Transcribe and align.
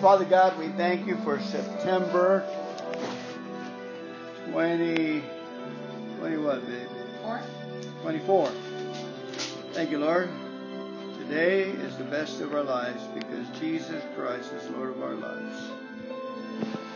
Father 0.00 0.24
God, 0.24 0.56
we 0.60 0.68
thank 0.68 1.08
you 1.08 1.16
for 1.24 1.40
September 1.40 2.46
20, 4.52 5.24
20 6.20 6.36
what, 6.36 6.64
baby? 6.66 6.86
Four. 7.20 7.42
24. 8.02 8.48
Thank 9.72 9.90
you, 9.90 9.98
Lord. 9.98 10.30
Today 11.18 11.62
is 11.62 11.96
the 11.96 12.04
best 12.04 12.40
of 12.40 12.54
our 12.54 12.62
lives 12.62 13.02
because 13.12 13.48
Jesus 13.58 14.00
Christ 14.14 14.52
is 14.52 14.70
Lord 14.70 14.90
of 14.90 15.02
our 15.02 15.14
lives. 15.14 15.62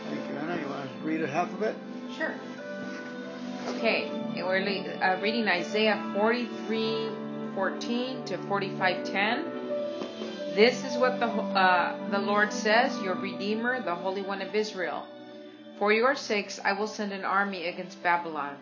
Thank 0.09 0.29
you, 0.29 0.37
Anna. 0.37 0.61
You 0.61 0.69
want 0.69 0.89
to 0.89 1.05
read 1.05 1.21
a 1.23 1.27
half 1.27 1.51
of 1.51 1.61
it? 1.61 1.75
Sure. 2.17 2.33
Okay, 3.75 4.09
we're 4.37 5.03
uh, 5.03 5.19
reading 5.19 5.49
Isaiah 5.49 6.01
43 6.15 7.09
14 7.53 8.23
to 8.25 8.37
45 8.37 9.03
10. 9.03 9.52
This 10.55 10.83
is 10.85 10.97
what 10.99 11.19
the, 11.19 11.25
uh, 11.25 12.09
the 12.11 12.19
Lord 12.19 12.53
says, 12.53 13.01
your 13.01 13.15
Redeemer, 13.15 13.81
the 13.81 13.95
Holy 13.95 14.21
One 14.21 14.39
of 14.39 14.53
Israel. 14.53 15.03
For 15.79 15.91
your 15.91 16.13
sakes 16.13 16.59
I 16.63 16.73
will 16.73 16.85
send 16.85 17.11
an 17.11 17.25
army 17.25 17.65
against 17.65 18.03
Babylon, 18.03 18.57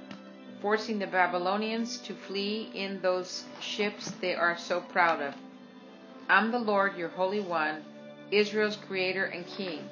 forcing 0.61 0.99
the 0.99 1.07
Babylonians 1.07 1.97
to 2.03 2.13
flee 2.13 2.71
in 2.73 3.01
those 3.01 3.43
ships 3.59 4.09
they 4.21 4.33
are 4.33 4.57
so 4.57 4.79
proud 4.79 5.21
of. 5.21 5.33
I'm 6.29 6.49
the 6.49 6.59
Lord, 6.59 6.95
your 6.95 7.09
Holy 7.09 7.41
One, 7.41 7.83
Israel's 8.31 8.77
Creator 8.77 9.25
and 9.25 9.45
King. 9.45 9.89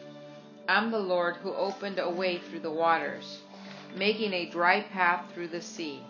I'm 0.70 0.92
the 0.92 1.00
Lord 1.00 1.36
who 1.36 1.54
opened 1.54 2.00
a 2.00 2.10
way 2.10 2.38
through 2.38 2.62
the 2.62 2.72
waters, 2.72 3.40
making 3.98 4.32
a 4.32 4.50
dry 4.50 4.84
path 4.84 5.26
through 5.34 5.50
the 5.50 5.62
sea. 5.62 6.02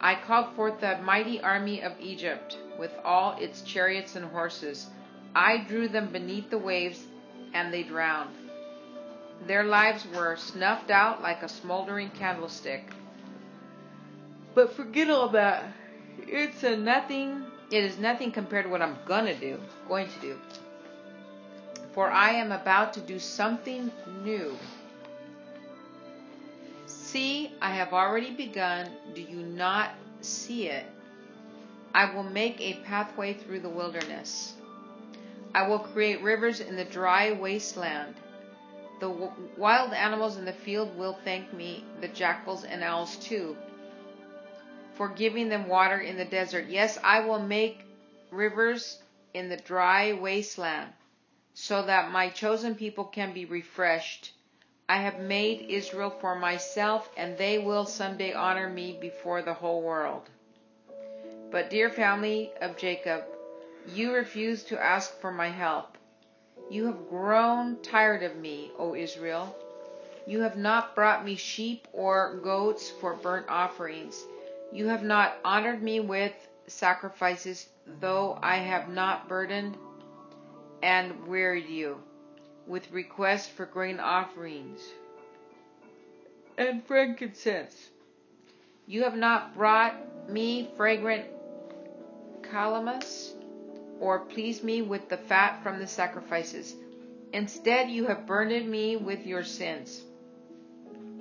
I 0.00 0.14
called 0.14 0.54
forth 0.56 0.80
the 0.80 0.98
mighty 0.98 1.42
army 1.42 1.82
of 1.82 1.92
Egypt 2.00 2.56
with 2.78 2.92
all 3.04 3.36
its 3.38 3.60
chariots 3.62 4.16
and 4.16 4.24
horses. 4.24 4.86
I 5.34 5.58
drew 5.58 5.88
them 5.88 6.06
beneath 6.10 6.48
the 6.48 6.58
waves, 6.58 7.04
and 7.52 7.72
they 7.72 7.82
drowned. 7.82 8.30
Their 9.46 9.64
lives 9.64 10.06
were 10.14 10.36
snuffed 10.36 10.90
out 10.90 11.22
like 11.22 11.42
a 11.42 11.48
smoldering 11.48 12.10
candlestick. 12.10 12.90
But 14.54 14.72
forget 14.72 15.10
all 15.10 15.28
that. 15.30 15.64
It's 16.18 16.62
a 16.62 16.76
nothing. 16.76 17.44
It 17.70 17.84
is 17.84 17.98
nothing 17.98 18.32
compared 18.32 18.64
to 18.64 18.70
what 18.70 18.82
I'm 18.82 18.98
gonna 19.06 19.34
do, 19.34 19.60
going 19.86 20.08
to 20.08 20.20
do. 20.20 20.36
For 21.92 22.10
I 22.10 22.30
am 22.30 22.52
about 22.52 22.94
to 22.94 23.00
do 23.00 23.18
something 23.18 23.90
new. 24.22 24.56
See, 27.10 27.50
I 27.60 27.72
have 27.72 27.92
already 27.92 28.30
begun. 28.30 28.88
Do 29.16 29.20
you 29.20 29.38
not 29.38 29.90
see 30.20 30.68
it? 30.68 30.86
I 31.92 32.14
will 32.14 32.22
make 32.22 32.60
a 32.60 32.74
pathway 32.84 33.34
through 33.34 33.62
the 33.62 33.68
wilderness. 33.68 34.54
I 35.52 35.66
will 35.66 35.80
create 35.80 36.22
rivers 36.22 36.60
in 36.60 36.76
the 36.76 36.84
dry 36.84 37.32
wasteland. 37.32 38.14
The 39.00 39.08
w- 39.08 39.32
wild 39.56 39.92
animals 39.92 40.36
in 40.36 40.44
the 40.44 40.52
field 40.52 40.96
will 40.96 41.18
thank 41.24 41.52
me, 41.52 41.82
the 42.00 42.06
jackals 42.06 42.62
and 42.62 42.84
owls 42.84 43.16
too, 43.16 43.56
for 44.94 45.08
giving 45.08 45.48
them 45.48 45.66
water 45.66 45.98
in 45.98 46.16
the 46.16 46.24
desert. 46.24 46.66
Yes, 46.68 46.96
I 47.02 47.26
will 47.26 47.40
make 47.40 47.80
rivers 48.30 49.02
in 49.34 49.48
the 49.48 49.56
dry 49.56 50.12
wasteland, 50.12 50.92
so 51.54 51.82
that 51.82 52.12
my 52.12 52.28
chosen 52.28 52.76
people 52.76 53.06
can 53.06 53.32
be 53.32 53.46
refreshed. 53.46 54.32
I 54.90 54.96
have 54.96 55.20
made 55.20 55.70
Israel 55.70 56.10
for 56.10 56.34
myself, 56.34 57.10
and 57.16 57.38
they 57.38 57.60
will 57.60 57.86
someday 57.86 58.32
honor 58.32 58.68
me 58.68 58.98
before 59.00 59.40
the 59.40 59.54
whole 59.54 59.82
world. 59.82 60.28
But, 61.52 61.70
dear 61.70 61.90
family 61.90 62.50
of 62.60 62.76
Jacob, 62.76 63.22
you 63.94 64.12
refuse 64.12 64.64
to 64.64 64.82
ask 64.82 65.16
for 65.20 65.30
my 65.30 65.48
help. 65.48 65.96
You 66.68 66.86
have 66.86 67.08
grown 67.08 67.80
tired 67.82 68.24
of 68.24 68.34
me, 68.34 68.72
O 68.80 68.96
Israel. 68.96 69.56
You 70.26 70.40
have 70.40 70.56
not 70.56 70.96
brought 70.96 71.24
me 71.24 71.36
sheep 71.36 71.86
or 71.92 72.40
goats 72.42 72.90
for 72.90 73.14
burnt 73.14 73.46
offerings. 73.48 74.20
You 74.72 74.88
have 74.88 75.04
not 75.04 75.38
honored 75.44 75.84
me 75.84 76.00
with 76.00 76.34
sacrifices, 76.66 77.68
though 78.00 78.40
I 78.42 78.56
have 78.56 78.88
not 78.88 79.28
burdened 79.28 79.78
and 80.82 81.28
wearied 81.28 81.68
you 81.68 82.02
with 82.70 82.92
requests 82.92 83.48
for 83.48 83.66
grain 83.66 83.98
offerings 83.98 84.80
and 86.56 86.86
frankincense. 86.86 87.74
You 88.86 89.02
have 89.02 89.16
not 89.16 89.54
brought 89.54 90.30
me 90.30 90.70
fragrant 90.76 91.26
calamus 92.42 93.32
or 93.98 94.20
pleased 94.20 94.62
me 94.62 94.82
with 94.82 95.08
the 95.08 95.16
fat 95.16 95.64
from 95.64 95.80
the 95.80 95.86
sacrifices. 95.86 96.74
Instead, 97.32 97.90
you 97.90 98.06
have 98.06 98.26
burdened 98.26 98.70
me 98.70 98.96
with 98.96 99.26
your 99.26 99.42
sins 99.42 100.02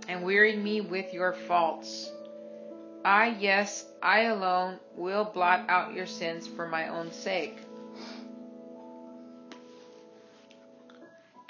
and 0.08 0.24
wearied 0.24 0.64
me 0.64 0.82
with 0.82 1.14
your 1.14 1.34
faults. 1.34 2.12
I, 3.04 3.36
yes, 3.40 3.86
I 4.04 4.22
alone 4.22 4.80
will 4.96 5.26
blot 5.26 5.66
out 5.68 5.94
your 5.96 6.06
sins 6.06 6.48
for 6.48 6.68
my 6.68 6.90
own 6.90 7.12
sake 7.12 7.58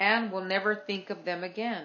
and 0.00 0.32
will 0.32 0.42
never 0.42 0.74
think 0.74 1.10
of 1.10 1.24
them 1.24 1.44
again. 1.44 1.84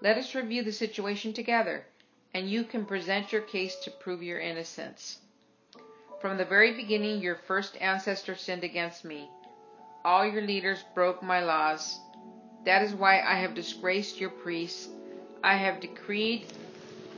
Let 0.00 0.16
us 0.16 0.34
review 0.34 0.62
the 0.62 0.72
situation 0.72 1.32
together, 1.32 1.84
and 2.32 2.48
you 2.48 2.64
can 2.64 2.86
present 2.86 3.32
your 3.32 3.42
case 3.42 3.76
to 3.84 3.90
prove 3.90 4.22
your 4.22 4.40
innocence. 4.40 5.18
From 6.20 6.38
the 6.38 6.44
very 6.44 6.72
beginning, 6.74 7.20
your 7.20 7.34
first 7.34 7.76
ancestor 7.80 8.36
sinned 8.36 8.64
against 8.64 9.04
me. 9.04 9.28
All 10.04 10.24
your 10.24 10.42
leaders 10.42 10.84
broke 10.94 11.22
my 11.22 11.44
laws. 11.44 11.98
That 12.64 12.82
is 12.82 12.94
why 12.94 13.20
I 13.20 13.34
have 13.34 13.54
disgraced 13.54 14.20
your 14.20 14.30
priests. 14.30 14.88
I 15.42 15.56
have 15.56 15.80
decreed 15.80 16.46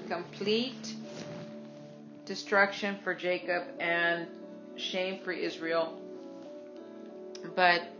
complete 0.09 0.95
destruction 2.25 2.97
for 3.05 3.15
Jacob 3.15 3.65
and 3.79 4.27
shame 4.77 5.21
for 5.23 5.33
Israel. 5.33 6.01
But 7.55 7.94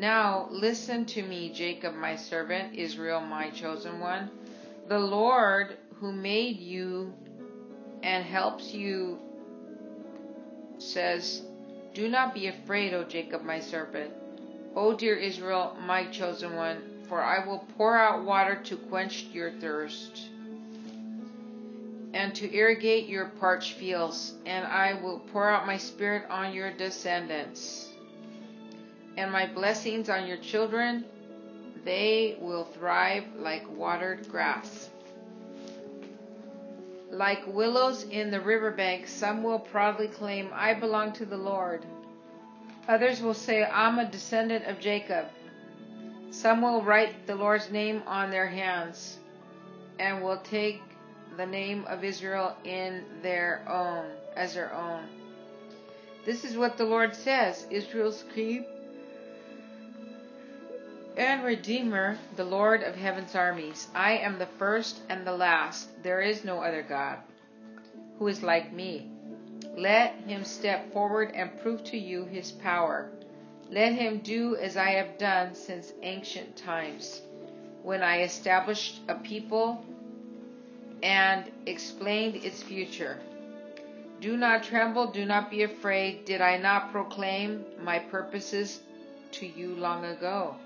now 0.00 0.48
listen 0.50 1.04
to 1.04 1.22
me, 1.22 1.52
Jacob, 1.52 1.94
my 1.94 2.16
servant, 2.16 2.74
Israel, 2.74 3.20
my 3.20 3.50
chosen 3.50 4.00
one. 4.00 4.30
The 4.88 4.98
Lord 4.98 5.76
who 5.96 6.10
made 6.10 6.58
you 6.58 7.12
and 8.02 8.24
helps 8.24 8.72
you 8.72 9.18
says, 10.78 11.42
Do 11.92 12.08
not 12.08 12.32
be 12.32 12.46
afraid, 12.46 12.94
O 12.94 13.04
Jacob, 13.04 13.44
my 13.44 13.60
servant. 13.60 14.10
O 14.74 14.96
dear 14.96 15.16
Israel, 15.16 15.76
my 15.86 16.06
chosen 16.06 16.56
one, 16.56 16.78
for 17.08 17.22
I 17.22 17.44
will 17.44 17.66
pour 17.76 17.96
out 17.96 18.24
water 18.24 18.56
to 18.64 18.76
quench 18.76 19.24
your 19.32 19.50
thirst 19.52 20.28
and 22.14 22.34
to 22.34 22.52
irrigate 22.52 23.06
your 23.06 23.26
parched 23.26 23.74
fields, 23.74 24.34
and 24.46 24.66
I 24.66 24.94
will 24.94 25.18
pour 25.18 25.48
out 25.48 25.66
my 25.66 25.76
spirit 25.76 26.24
on 26.30 26.54
your 26.54 26.72
descendants 26.72 27.89
and 29.16 29.30
my 29.30 29.46
blessings 29.46 30.08
on 30.08 30.26
your 30.26 30.38
children. 30.38 31.04
They 31.84 32.36
will 32.40 32.64
thrive 32.64 33.24
like 33.38 33.64
watered 33.70 34.28
grass. 34.28 34.90
Like 37.10 37.46
willows 37.46 38.04
in 38.04 38.30
the 38.30 38.40
riverbank, 38.40 39.08
some 39.08 39.42
will 39.42 39.58
proudly 39.58 40.08
claim, 40.08 40.50
I 40.52 40.74
belong 40.74 41.12
to 41.14 41.24
the 41.24 41.36
Lord. 41.36 41.84
Others 42.86 43.20
will 43.20 43.34
say, 43.34 43.64
I'm 43.64 43.98
a 43.98 44.08
descendant 44.08 44.66
of 44.66 44.78
Jacob. 44.78 45.26
Some 46.30 46.62
will 46.62 46.82
write 46.82 47.26
the 47.26 47.34
Lord's 47.34 47.70
name 47.70 48.02
on 48.06 48.30
their 48.30 48.46
hands 48.46 49.18
and 49.98 50.22
will 50.22 50.38
take 50.38 50.80
the 51.36 51.46
name 51.46 51.84
of 51.86 52.04
Israel 52.04 52.56
in 52.64 53.04
their 53.22 53.62
own, 53.68 54.06
as 54.36 54.54
their 54.54 54.72
own. 54.72 55.04
This 56.24 56.44
is 56.44 56.56
what 56.56 56.76
the 56.76 56.84
Lord 56.84 57.14
says 57.16 57.66
Israel's 57.70 58.24
king 58.34 58.64
and 61.16 61.44
Redeemer, 61.44 62.18
the 62.36 62.44
Lord 62.44 62.82
of 62.82 62.94
heaven's 62.94 63.34
armies. 63.34 63.88
I 63.94 64.18
am 64.18 64.38
the 64.38 64.46
first 64.46 65.00
and 65.08 65.26
the 65.26 65.32
last. 65.32 66.02
There 66.02 66.20
is 66.20 66.44
no 66.44 66.60
other 66.60 66.82
God 66.82 67.18
who 68.18 68.28
is 68.28 68.42
like 68.42 68.72
me. 68.72 69.10
Let 69.76 70.14
him 70.26 70.44
step 70.44 70.92
forward 70.92 71.32
and 71.34 71.60
prove 71.60 71.84
to 71.84 71.98
you 71.98 72.24
his 72.24 72.52
power. 72.52 73.10
Let 73.70 73.92
him 73.92 74.18
do 74.18 74.56
as 74.56 74.76
I 74.76 74.90
have 74.90 75.18
done 75.18 75.54
since 75.54 75.92
ancient 76.02 76.56
times, 76.56 77.22
when 77.82 78.02
I 78.02 78.22
established 78.22 79.00
a 79.08 79.14
people 79.14 79.84
and 81.02 81.50
explained 81.66 82.36
its 82.36 82.62
future. 82.62 83.18
Do 84.20 84.36
not 84.36 84.64
tremble, 84.64 85.06
do 85.06 85.24
not 85.24 85.50
be 85.50 85.62
afraid. 85.62 86.24
Did 86.24 86.40
I 86.40 86.58
not 86.58 86.92
proclaim 86.92 87.64
my 87.82 87.98
purposes 87.98 88.80
to 89.32 89.46
you 89.46 89.74
long 89.76 90.04
ago? 90.04 90.56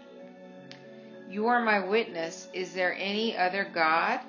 You 1.29 1.47
are 1.49 1.63
my 1.63 1.81
witness. 1.87 2.49
Is 2.53 2.75
there 2.75 2.95
any 2.99 3.37
other 3.37 3.69
God? 3.73 4.21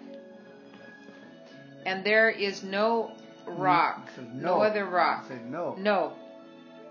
And 1.85 2.03
there 2.03 2.29
is 2.29 2.63
no 2.63 3.11
rock, 3.45 4.09
no. 4.33 4.57
no. 4.57 4.61
other 4.61 4.85
rock. 4.85 5.29
No. 5.45 5.75
No. 5.77 6.13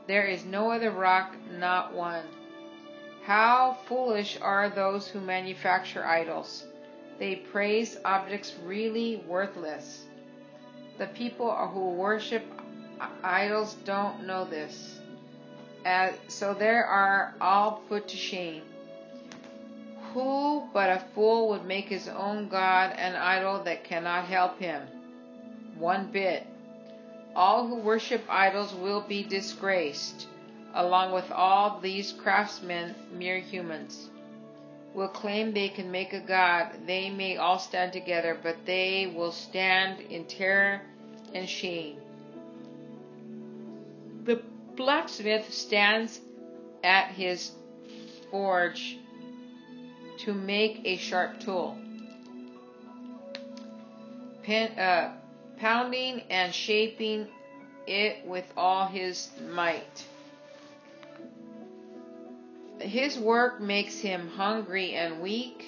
There 0.07 0.27
is 0.27 0.45
no 0.45 0.71
other 0.71 0.91
rock, 0.91 1.35
not 1.59 1.93
one. 1.93 2.25
How 3.25 3.79
foolish 3.87 4.39
are 4.41 4.69
those 4.69 5.09
who 5.09 5.21
manufacture 5.21 6.05
idols! 6.05 6.65
They 7.19 7.37
praise 7.37 7.97
objects 8.05 8.53
really 8.65 9.25
worthless. 9.27 10.05
The 10.99 11.07
people 11.07 11.51
who 11.69 11.93
worship 11.93 12.45
idols 13.23 13.75
don't 13.85 14.27
know 14.27 14.45
this. 14.45 15.01
As, 15.85 16.15
so 16.29 16.55
they 16.55 16.69
are 16.69 17.35
all 17.41 17.83
put 17.89 18.09
to 18.09 18.17
shame. 18.17 18.63
Who 20.15 20.69
but 20.73 20.91
a 20.91 21.05
fool 21.13 21.49
would 21.49 21.65
make 21.65 21.89
his 21.89 22.07
own 22.07 22.49
God 22.49 22.93
an 22.97 23.17
idol 23.17 23.65
that 23.65 23.83
cannot 23.83 24.27
help 24.27 24.61
him? 24.61 24.87
One 25.77 26.13
bit. 26.13 26.47
All 27.35 27.67
who 27.67 27.75
worship 27.75 28.23
idols 28.29 28.73
will 28.73 29.01
be 29.01 29.25
disgraced, 29.25 30.29
along 30.73 31.11
with 31.11 31.29
all 31.33 31.81
these 31.81 32.13
craftsmen, 32.13 32.95
mere 33.13 33.41
humans. 33.41 34.09
Will 34.95 35.09
claim 35.09 35.53
they 35.53 35.69
can 35.69 35.91
make 35.91 36.13
a 36.13 36.21
god, 36.21 36.87
they 36.87 37.11
may 37.11 37.37
all 37.37 37.59
stand 37.59 37.93
together, 37.93 38.39
but 38.41 38.65
they 38.65 39.13
will 39.17 39.33
stand 39.33 39.99
in 39.99 40.27
terror 40.27 40.83
and 41.35 41.49
shame. 41.49 41.97
The 44.23 44.41
blacksmith 44.77 45.53
stands 45.53 46.21
at 46.85 47.09
his 47.09 47.51
forge 48.31 48.99
to 50.25 50.33
make 50.33 50.81
a 50.85 50.97
sharp 50.97 51.39
tool. 51.41 51.77
Pen, 54.43 54.79
uh, 54.79 55.13
pounding 55.59 56.23
and 56.31 56.55
shaping 56.55 57.27
it 57.87 58.27
with 58.27 58.45
all 58.57 58.87
his 58.87 59.29
might. 59.51 60.05
His 62.81 63.19
work 63.19 63.61
makes 63.61 63.99
him 63.99 64.29
hungry 64.29 64.95
and 64.95 65.21
weak. 65.21 65.65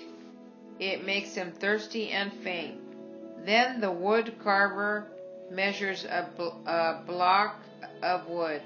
It 0.79 1.05
makes 1.05 1.35
him 1.35 1.53
thirsty 1.53 2.11
and 2.11 2.32
faint. 2.32 2.76
Then 3.44 3.81
the 3.81 3.91
wood 3.91 4.35
carver 4.43 5.06
measures 5.50 6.05
a, 6.05 6.29
bl- 6.37 6.69
a 6.69 7.03
block 7.06 7.56
of 8.03 8.26
wood 8.26 8.62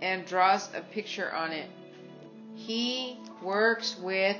and 0.00 0.24
draws 0.26 0.68
a 0.74 0.80
picture 0.80 1.32
on 1.32 1.52
it. 1.52 1.68
He 2.54 3.18
works 3.42 3.96
with 3.98 4.36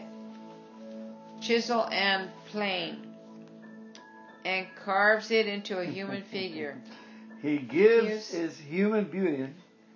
chisel 1.40 1.86
and 1.90 2.30
plane 2.50 3.14
and 4.44 4.66
carves 4.84 5.30
it 5.30 5.46
into 5.46 5.78
a 5.78 5.84
human 5.84 6.22
figure. 6.30 6.76
He 7.42 7.58
gives 7.58 8.30
his 8.30 8.56
human 8.58 9.04
beauty. 9.04 9.48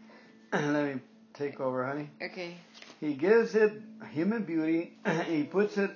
Let 0.53 0.95
me 0.95 1.01
take 1.35 1.61
over, 1.61 1.85
honey. 1.87 2.11
Okay. 2.23 2.57
He 3.01 3.15
gives 3.15 3.55
it 3.55 3.73
human 4.13 4.45
beauty. 4.45 4.97
he 5.27 5.43
puts 5.43 5.77
it 5.79 5.91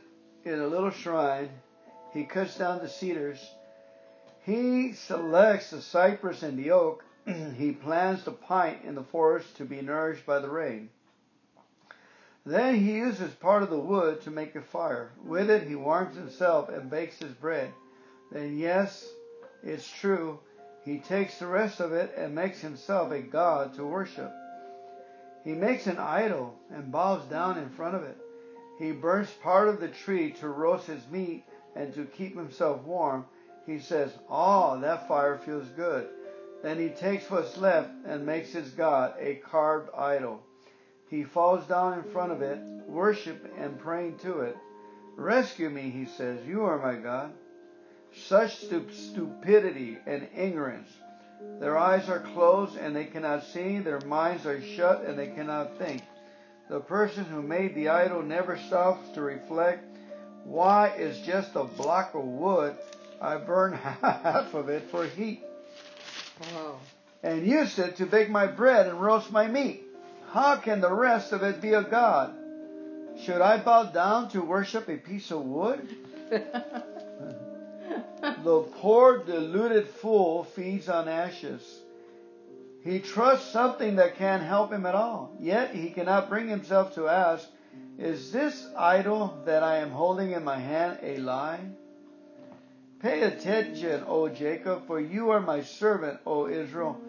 in 0.44 0.60
a 0.60 0.66
little 0.66 0.90
shrine. 0.90 1.50
He 2.12 2.24
cuts 2.24 2.56
down 2.56 2.80
the 2.80 2.88
cedars. 2.88 3.38
He 4.44 4.92
selects 4.92 5.70
the 5.70 5.82
cypress 5.82 6.42
and 6.42 6.58
the 6.58 6.70
oak. 6.70 7.04
he 7.56 7.72
plants 7.72 8.24
the 8.24 8.32
pine 8.32 8.78
in 8.84 8.94
the 8.94 9.04
forest 9.04 9.56
to 9.56 9.64
be 9.64 9.82
nourished 9.82 10.24
by 10.24 10.38
the 10.38 10.48
rain. 10.48 10.88
Then 12.46 12.76
he 12.76 12.92
uses 12.92 13.34
part 13.34 13.64
of 13.64 13.70
the 13.70 13.78
wood 13.78 14.20
to 14.20 14.30
make 14.30 14.54
a 14.54 14.62
fire. 14.62 15.10
With 15.24 15.50
it 15.50 15.66
he 15.66 15.74
warms 15.74 16.14
himself 16.14 16.68
and 16.68 16.88
bakes 16.88 17.18
his 17.18 17.32
bread. 17.32 17.72
Then, 18.30 18.56
yes, 18.56 19.04
it's 19.64 19.90
true, 19.90 20.38
he 20.84 20.98
takes 20.98 21.40
the 21.40 21.48
rest 21.48 21.80
of 21.80 21.92
it 21.92 22.14
and 22.16 22.36
makes 22.36 22.60
himself 22.60 23.10
a 23.10 23.20
god 23.20 23.74
to 23.74 23.84
worship. 23.84 24.32
He 25.42 25.54
makes 25.54 25.88
an 25.88 25.98
idol 25.98 26.56
and 26.70 26.92
bows 26.92 27.24
down 27.24 27.58
in 27.58 27.68
front 27.70 27.96
of 27.96 28.04
it. 28.04 28.16
He 28.78 28.92
burns 28.92 29.30
part 29.42 29.66
of 29.66 29.80
the 29.80 29.88
tree 29.88 30.30
to 30.34 30.48
roast 30.48 30.86
his 30.86 31.08
meat 31.10 31.44
and 31.74 31.92
to 31.94 32.04
keep 32.04 32.36
himself 32.36 32.80
warm. 32.82 33.24
He 33.66 33.80
says, 33.80 34.12
Oh, 34.30 34.78
that 34.80 35.08
fire 35.08 35.36
feels 35.38 35.66
good. 35.70 36.08
Then 36.62 36.78
he 36.78 36.90
takes 36.90 37.28
what's 37.28 37.56
left 37.56 37.90
and 38.06 38.24
makes 38.24 38.52
his 38.52 38.70
God 38.70 39.14
a 39.18 39.36
carved 39.36 39.90
idol. 39.96 40.45
He 41.08 41.24
falls 41.24 41.66
down 41.66 41.94
in 41.94 42.04
front 42.12 42.32
of 42.32 42.42
it, 42.42 42.58
worship 42.88 43.52
and 43.58 43.78
praying 43.78 44.18
to 44.18 44.40
it. 44.40 44.56
Rescue 45.16 45.70
me, 45.70 45.90
he 45.90 46.06
says, 46.06 46.44
you 46.46 46.64
are 46.64 46.78
my 46.78 47.00
God. 47.00 47.32
Such 48.12 48.56
stu- 48.56 48.90
stupidity 48.92 49.98
and 50.06 50.28
ignorance. 50.36 50.90
Their 51.60 51.78
eyes 51.78 52.08
are 52.08 52.20
closed 52.20 52.76
and 52.76 52.94
they 52.94 53.04
cannot 53.04 53.44
see. 53.44 53.78
Their 53.78 54.00
minds 54.00 54.46
are 54.46 54.60
shut 54.60 55.04
and 55.04 55.18
they 55.18 55.28
cannot 55.28 55.78
think. 55.78 56.02
The 56.68 56.80
person 56.80 57.24
who 57.24 57.42
made 57.42 57.74
the 57.74 57.88
idol 57.88 58.22
never 58.22 58.58
stops 58.58 59.08
to 59.14 59.20
reflect. 59.20 59.84
Why 60.44 60.88
is 60.96 61.18
just 61.20 61.54
a 61.54 61.64
block 61.64 62.14
of 62.14 62.24
wood? 62.24 62.76
I 63.20 63.36
burn 63.36 63.72
half 64.02 64.54
of 64.54 64.68
it 64.68 64.90
for 64.90 65.06
heat 65.06 65.42
Whoa. 66.52 66.78
and 67.22 67.46
used 67.46 67.78
it 67.78 67.96
to 67.96 68.06
bake 68.06 68.28
my 68.28 68.46
bread 68.46 68.86
and 68.86 69.00
roast 69.00 69.30
my 69.30 69.46
meat. 69.46 69.85
How 70.32 70.56
can 70.56 70.80
the 70.80 70.92
rest 70.92 71.32
of 71.32 71.42
it 71.42 71.60
be 71.60 71.74
a 71.74 71.82
god? 71.82 72.34
Should 73.22 73.40
I 73.40 73.58
bow 73.58 73.84
down 73.84 74.28
to 74.30 74.42
worship 74.42 74.88
a 74.88 74.96
piece 74.96 75.30
of 75.30 75.42
wood? 75.42 75.88
The 78.42 78.60
poor 78.80 79.18
deluded 79.18 79.88
fool 79.88 80.44
feeds 80.44 80.88
on 80.88 81.08
ashes. 81.08 81.80
He 82.82 83.00
trusts 83.00 83.50
something 83.50 83.96
that 83.96 84.16
can't 84.16 84.42
help 84.42 84.72
him 84.72 84.86
at 84.86 84.94
all. 84.94 85.36
Yet 85.40 85.74
he 85.74 85.90
cannot 85.90 86.28
bring 86.28 86.48
himself 86.48 86.94
to 86.94 87.08
ask, 87.08 87.46
Is 87.98 88.32
this 88.32 88.68
idol 88.76 89.42
that 89.46 89.62
I 89.62 89.78
am 89.78 89.90
holding 89.90 90.32
in 90.32 90.44
my 90.44 90.58
hand 90.58 90.98
a 91.02 91.18
lie? 91.18 91.60
Pay 93.00 93.22
attention, 93.22 94.04
O 94.06 94.28
Jacob, 94.28 94.86
for 94.86 95.00
you 95.00 95.30
are 95.30 95.40
my 95.40 95.62
servant, 95.62 96.18
O 96.26 96.48
Israel. 96.48 97.00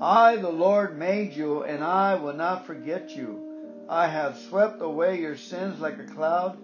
I, 0.00 0.36
the 0.36 0.50
Lord, 0.50 0.98
made 0.98 1.32
you, 1.32 1.62
and 1.62 1.82
I 1.82 2.16
will 2.16 2.34
not 2.34 2.66
forget 2.66 3.16
you. 3.16 3.84
I 3.88 4.08
have 4.08 4.36
swept 4.36 4.82
away 4.82 5.20
your 5.20 5.36
sins 5.36 5.80
like 5.80 5.98
a 5.98 6.04
cloud. 6.04 6.58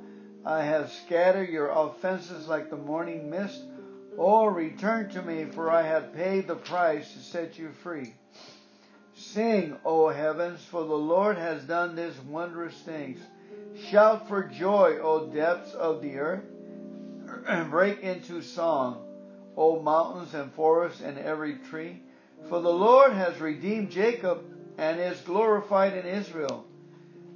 I 0.45 0.63
have 0.65 0.93
scattered 0.93 1.49
your 1.49 1.69
offenses 1.69 2.47
like 2.47 2.69
the 2.69 2.77
morning 2.77 3.31
mist. 3.31 3.63
Oh, 4.19 4.45
return 4.47 5.09
to 5.11 5.23
me, 5.23 5.47
for 5.47 5.71
I 5.71 5.83
have 5.83 6.15
paid 6.15 6.47
the 6.47 6.57
price 6.57 7.11
to 7.15 7.21
set 7.21 7.59
you 7.59 7.71
free. 7.83 8.13
Sing, 9.15 9.79
O 9.85 10.09
heavens, 10.09 10.63
for 10.65 10.85
the 10.85 10.95
Lord 10.95 11.39
has 11.39 11.63
done 11.63 11.97
these 11.97 12.19
wondrous 12.29 12.79
things. 12.83 13.21
Shout 13.89 14.29
for 14.29 14.43
joy, 14.43 14.99
O 15.01 15.29
depths 15.29 15.73
of 15.73 16.03
the 16.03 16.19
earth, 16.19 16.45
and 17.49 17.71
break 17.71 18.01
into 18.01 18.43
song, 18.43 19.07
O 19.57 19.81
mountains 19.81 20.35
and 20.35 20.53
forests 20.53 21.01
and 21.01 21.17
every 21.19 21.55
tree. 21.71 22.03
For 22.49 22.61
the 22.61 22.73
Lord 22.73 23.13
has 23.13 23.41
redeemed 23.41 23.91
Jacob 23.91 24.45
and 24.79 25.01
is 25.01 25.21
glorified 25.21 25.95
in 25.95 26.07
Israel. 26.07 26.67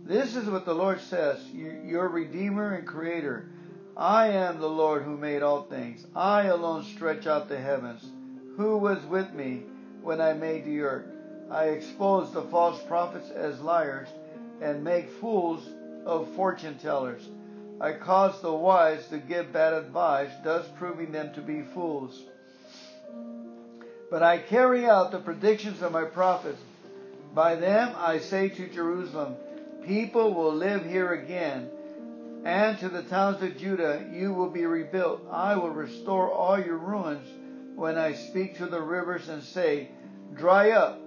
This 0.04 0.36
is 0.36 0.48
what 0.48 0.64
the 0.64 0.75
Lord 0.75 1.00
says, 1.00 1.40
your 1.52 2.08
Redeemer 2.08 2.75
and 2.75 2.86
Creator. 2.86 3.48
I 3.96 4.28
am 4.28 4.60
the 4.60 4.68
Lord 4.68 5.02
who 5.02 5.16
made 5.16 5.42
all 5.42 5.62
things. 5.62 6.06
I 6.14 6.44
alone 6.44 6.84
stretch 6.84 7.26
out 7.26 7.48
the 7.48 7.58
heavens. 7.58 8.12
Who 8.56 8.78
was 8.78 9.04
with 9.06 9.32
me 9.32 9.62
when 10.02 10.20
I 10.20 10.32
made 10.34 10.64
the 10.64 10.80
earth? 10.82 11.06
I 11.50 11.66
expose 11.66 12.32
the 12.32 12.42
false 12.42 12.82
prophets 12.82 13.30
as 13.30 13.60
liars 13.60 14.08
and 14.60 14.84
make 14.84 15.10
fools 15.10 15.68
of 16.04 16.28
fortune 16.34 16.78
tellers. 16.78 17.28
I 17.80 17.92
cause 17.92 18.40
the 18.40 18.52
wise 18.52 19.06
to 19.08 19.18
give 19.18 19.52
bad 19.52 19.72
advice, 19.72 20.30
thus 20.42 20.66
proving 20.76 21.12
them 21.12 21.32
to 21.34 21.40
be 21.40 21.62
fools. 21.62 22.22
But 24.16 24.23
I 24.23 24.38
carry 24.38 24.87
out 24.87 25.11
the 25.11 25.18
predictions 25.18 25.82
of 25.82 25.92
my 25.92 26.04
prophets. 26.04 26.62
By 27.35 27.54
them 27.56 27.94
I 27.99 28.18
say 28.20 28.49
to 28.49 28.66
Jerusalem, 28.66 29.37
People 29.85 30.32
will 30.32 30.54
live 30.54 30.87
here 30.87 31.12
again, 31.12 31.68
and 32.42 32.78
to 32.78 32.88
the 32.88 33.02
towns 33.02 33.42
of 33.42 33.58
Judah 33.58 34.08
you 34.11 34.32
will 34.32 34.49
be 34.49 34.64
rebuilt. 34.64 35.20
I 35.30 35.56
will 35.56 35.68
restore 35.68 36.30
all 36.30 36.58
your 36.58 36.78
ruins 36.78 37.28
when 37.75 37.99
I 37.99 38.14
speak 38.14 38.56
to 38.56 38.64
the 38.64 38.80
rivers 38.80 39.28
and 39.28 39.42
say, 39.42 39.90
Dry 40.32 40.70
up, 40.70 40.99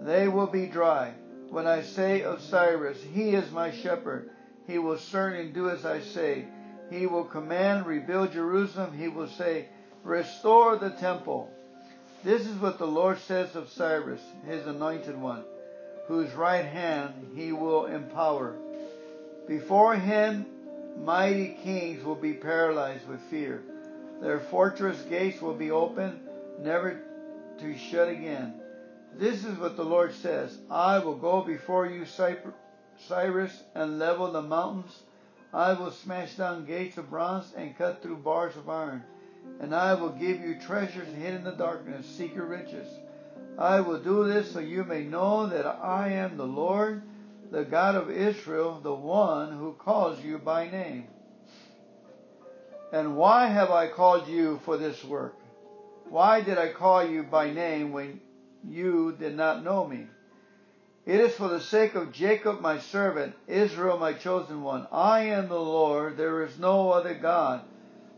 they 0.00 0.26
will 0.26 0.48
be 0.48 0.66
dry. 0.66 1.14
When 1.50 1.68
I 1.68 1.82
say 1.82 2.22
of 2.22 2.40
Cyrus, 2.40 2.98
He 3.00 3.36
is 3.36 3.48
my 3.52 3.70
shepherd, 3.70 4.30
he 4.66 4.78
will 4.78 4.98
certainly 4.98 5.52
do 5.52 5.70
as 5.70 5.86
I 5.86 6.00
say. 6.00 6.48
He 6.90 7.06
will 7.06 7.26
command, 7.26 7.86
rebuild 7.86 8.32
Jerusalem. 8.32 8.92
He 8.92 9.06
will 9.06 9.28
say, 9.28 9.68
Restore 10.02 10.78
the 10.78 10.90
temple. 10.90 11.52
This 12.24 12.46
is 12.46 12.56
what 12.56 12.78
the 12.78 12.86
Lord 12.86 13.18
says 13.20 13.54
of 13.54 13.68
Cyrus, 13.70 14.20
his 14.46 14.66
anointed 14.66 15.16
one, 15.20 15.44
whose 16.08 16.32
right 16.34 16.64
hand 16.64 17.32
he 17.36 17.52
will 17.52 17.86
empower. 17.86 18.56
Before 19.46 19.94
him, 19.94 20.46
mighty 21.04 21.56
kings 21.62 22.02
will 22.04 22.16
be 22.16 22.32
paralyzed 22.32 23.06
with 23.06 23.20
fear. 23.30 23.62
Their 24.20 24.40
fortress 24.40 25.00
gates 25.02 25.40
will 25.40 25.54
be 25.54 25.70
open, 25.70 26.20
never 26.58 27.00
to 27.60 27.78
shut 27.78 28.08
again. 28.08 28.60
This 29.14 29.44
is 29.44 29.58
what 29.58 29.76
the 29.76 29.84
Lord 29.84 30.12
says 30.14 30.58
I 30.70 30.98
will 30.98 31.16
go 31.16 31.42
before 31.42 31.86
you, 31.86 32.04
Cyrus, 32.04 33.62
and 33.74 33.98
level 33.98 34.32
the 34.32 34.42
mountains. 34.42 35.02
I 35.54 35.74
will 35.74 35.90
smash 35.90 36.34
down 36.34 36.66
gates 36.66 36.98
of 36.98 37.08
bronze 37.08 37.52
and 37.56 37.78
cut 37.78 38.02
through 38.02 38.16
bars 38.16 38.56
of 38.56 38.68
iron. 38.68 39.04
And 39.60 39.74
I 39.74 39.94
will 39.94 40.10
give 40.10 40.40
you 40.40 40.54
treasures 40.60 41.08
hid 41.14 41.34
in 41.34 41.44
the 41.44 41.52
darkness, 41.52 42.06
secret 42.06 42.44
riches. 42.44 42.88
I 43.58 43.80
will 43.80 43.98
do 43.98 44.24
this 44.24 44.52
so 44.52 44.58
you 44.58 44.84
may 44.84 45.02
know 45.02 45.46
that 45.46 45.66
I 45.66 46.08
am 46.08 46.36
the 46.36 46.46
Lord, 46.46 47.02
the 47.50 47.64
God 47.64 47.94
of 47.94 48.10
Israel, 48.10 48.80
the 48.82 48.94
one 48.94 49.52
who 49.52 49.72
calls 49.72 50.22
you 50.22 50.38
by 50.38 50.68
name. 50.68 51.08
And 52.92 53.16
why 53.16 53.46
have 53.46 53.70
I 53.70 53.88
called 53.88 54.28
you 54.28 54.60
for 54.64 54.76
this 54.76 55.02
work? 55.04 55.34
Why 56.08 56.40
did 56.40 56.58
I 56.58 56.72
call 56.72 57.04
you 57.04 57.22
by 57.22 57.50
name 57.50 57.92
when 57.92 58.20
you 58.62 59.16
did 59.18 59.36
not 59.36 59.64
know 59.64 59.86
me? 59.86 60.06
It 61.04 61.20
is 61.20 61.34
for 61.34 61.48
the 61.48 61.60
sake 61.60 61.94
of 61.94 62.12
Jacob 62.12 62.60
my 62.60 62.78
servant, 62.78 63.34
Israel 63.46 63.96
my 63.96 64.12
chosen 64.12 64.62
one. 64.62 64.86
I 64.92 65.26
am 65.26 65.48
the 65.48 65.60
Lord, 65.60 66.16
there 66.16 66.42
is 66.42 66.58
no 66.58 66.90
other 66.90 67.14
God. 67.14 67.62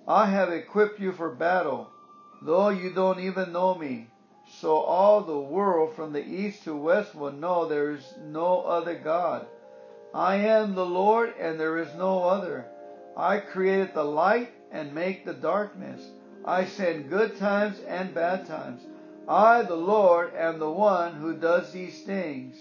I 0.09 0.25
have 0.31 0.51
equipped 0.51 1.01
you 1.01 1.13
for 1.13 1.29
battle, 1.29 1.91
though 2.41 2.71
you 2.71 2.95
don't 2.95 3.21
even 3.21 3.53
know 3.53 3.75
me. 3.75 4.07
So 4.51 4.79
all 4.79 5.21
the 5.21 5.39
world 5.39 5.95
from 5.95 6.15
the 6.15 6.27
east 6.27 6.65
to 6.65 6.75
west 6.75 7.15
will 7.15 7.33
know 7.33 7.69
there 7.69 7.91
is 7.91 8.15
no 8.25 8.63
other 8.63 8.95
God. 8.95 9.47
I 10.15 10.37
am 10.37 10.75
the 10.75 10.87
Lord 10.87 11.35
and 11.39 11.61
there 11.61 11.77
is 11.77 11.95
no 11.95 12.25
other. 12.25 12.65
I 13.19 13.37
created 13.37 13.93
the 13.93 14.05
light 14.05 14.51
and 14.73 14.95
make 14.95 15.27
the 15.27 15.35
darkness. 15.35 16.01
I 16.43 16.65
send 16.65 17.11
good 17.11 17.37
times 17.37 17.79
and 17.81 18.15
bad 18.15 18.47
times. 18.47 18.81
I, 19.29 19.61
the 19.61 19.77
Lord, 19.77 20.33
am 20.35 20.59
the 20.59 20.71
one 20.71 21.17
who 21.17 21.35
does 21.35 21.71
these 21.71 22.03
things. 22.05 22.57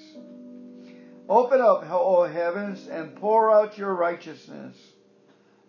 Open 1.30 1.62
up, 1.62 1.90
O 1.90 2.26
heavens, 2.26 2.90
and 2.90 3.16
pour 3.16 3.54
out 3.56 3.78
your 3.78 3.94
righteousness. 3.94 4.76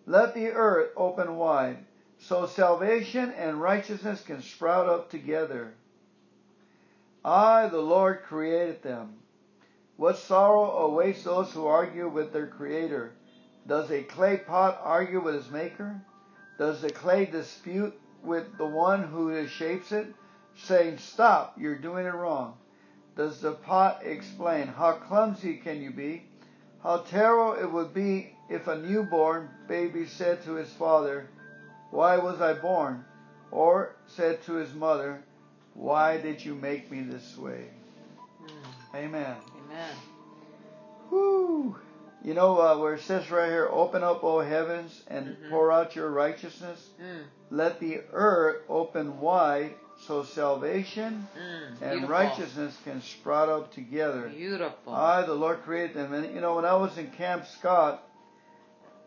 Let 0.09 0.33
the 0.33 0.47
earth 0.47 0.89
open 0.97 1.35
wide, 1.35 1.85
so 2.17 2.47
salvation 2.47 3.31
and 3.37 3.61
righteousness 3.61 4.23
can 4.23 4.41
sprout 4.41 4.89
up 4.89 5.11
together. 5.11 5.75
I, 7.23 7.67
the 7.67 7.77
Lord, 7.77 8.23
created 8.23 8.81
them. 8.81 9.19
What 9.97 10.17
sorrow 10.17 10.71
awaits 10.87 11.25
those 11.25 11.51
who 11.51 11.67
argue 11.67 12.09
with 12.09 12.33
their 12.33 12.47
Creator? 12.47 13.11
Does 13.67 13.91
a 13.91 14.01
clay 14.01 14.37
pot 14.37 14.81
argue 14.83 15.21
with 15.21 15.35
his 15.35 15.51
Maker? 15.51 16.01
Does 16.57 16.81
the 16.81 16.89
clay 16.89 17.25
dispute 17.25 17.93
with 18.23 18.57
the 18.57 18.65
one 18.65 19.03
who 19.03 19.45
shapes 19.45 19.91
it, 19.91 20.07
saying, 20.55 20.97
Stop, 20.97 21.53
you're 21.55 21.77
doing 21.77 22.07
it 22.07 22.15
wrong? 22.15 22.57
Does 23.15 23.41
the 23.41 23.51
pot 23.51 24.01
explain, 24.03 24.65
How 24.69 24.93
clumsy 24.93 25.57
can 25.57 25.83
you 25.83 25.91
be? 25.91 26.23
How 26.81 26.97
terrible 26.97 27.53
it 27.61 27.71
would 27.71 27.93
be 27.93 28.33
if 28.49 28.67
a 28.67 28.77
newborn 28.77 29.49
baby 29.67 30.05
said 30.05 30.43
to 30.43 30.53
his 30.53 30.71
father, 30.73 31.27
Why 31.91 32.17
was 32.17 32.41
I 32.41 32.53
born? 32.53 33.05
Or 33.51 33.95
said 34.07 34.43
to 34.43 34.53
his 34.53 34.73
mother, 34.73 35.23
Why 35.73 36.17
did 36.19 36.43
you 36.43 36.55
make 36.55 36.91
me 36.91 37.01
this 37.01 37.37
way? 37.37 37.65
Mm. 38.43 38.95
Amen. 38.95 39.35
Amen. 39.65 39.95
Whoo. 41.09 41.75
You 42.23 42.33
know 42.33 42.59
uh, 42.59 42.77
where 42.77 42.95
it 42.95 43.01
says 43.01 43.31
right 43.31 43.49
here, 43.49 43.69
open 43.71 44.03
up, 44.03 44.23
O 44.23 44.39
heavens, 44.39 45.03
and 45.07 45.27
mm-hmm. 45.27 45.49
pour 45.49 45.71
out 45.71 45.95
your 45.95 46.09
righteousness. 46.09 46.89
Mm. 47.01 47.23
Let 47.49 47.79
the 47.79 48.01
earth 48.11 48.63
open 48.67 49.19
wide 49.19 49.73
so 50.05 50.23
salvation 50.23 51.27
mm, 51.37 51.81
and 51.81 52.09
righteousness 52.09 52.77
can 52.83 53.01
sprout 53.01 53.49
up 53.49 53.73
together. 53.73 54.29
Beautiful. 54.29 54.93
I, 54.93 55.25
the 55.25 55.33
Lord, 55.33 55.61
created 55.63 55.95
them. 55.95 56.13
And 56.13 56.33
you 56.33 56.41
know, 56.41 56.55
when 56.55 56.65
I 56.65 56.75
was 56.75 56.97
in 56.97 57.11
Camp 57.11 57.45
Scott, 57.45 58.03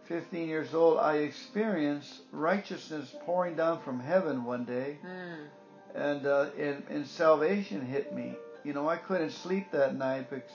15 0.07 0.49
years 0.49 0.75
old, 0.75 0.99
I 0.99 1.17
experienced 1.17 2.23
righteousness 2.33 3.15
pouring 3.25 3.57
down 3.57 3.81
from 3.83 4.01
heaven 4.01 4.45
one 4.45 4.65
day. 4.65 4.99
Mm. 5.05 5.47
And, 5.95 6.27
uh, 6.27 6.47
and, 6.59 6.83
and 6.89 7.07
salvation 7.07 7.85
hit 7.85 8.15
me. 8.15 8.35
You 8.65 8.73
know, 8.73 8.89
I 8.89 8.97
couldn't 8.97 9.31
sleep 9.31 9.71
that 9.73 9.97
night 9.97 10.31
because 10.31 10.51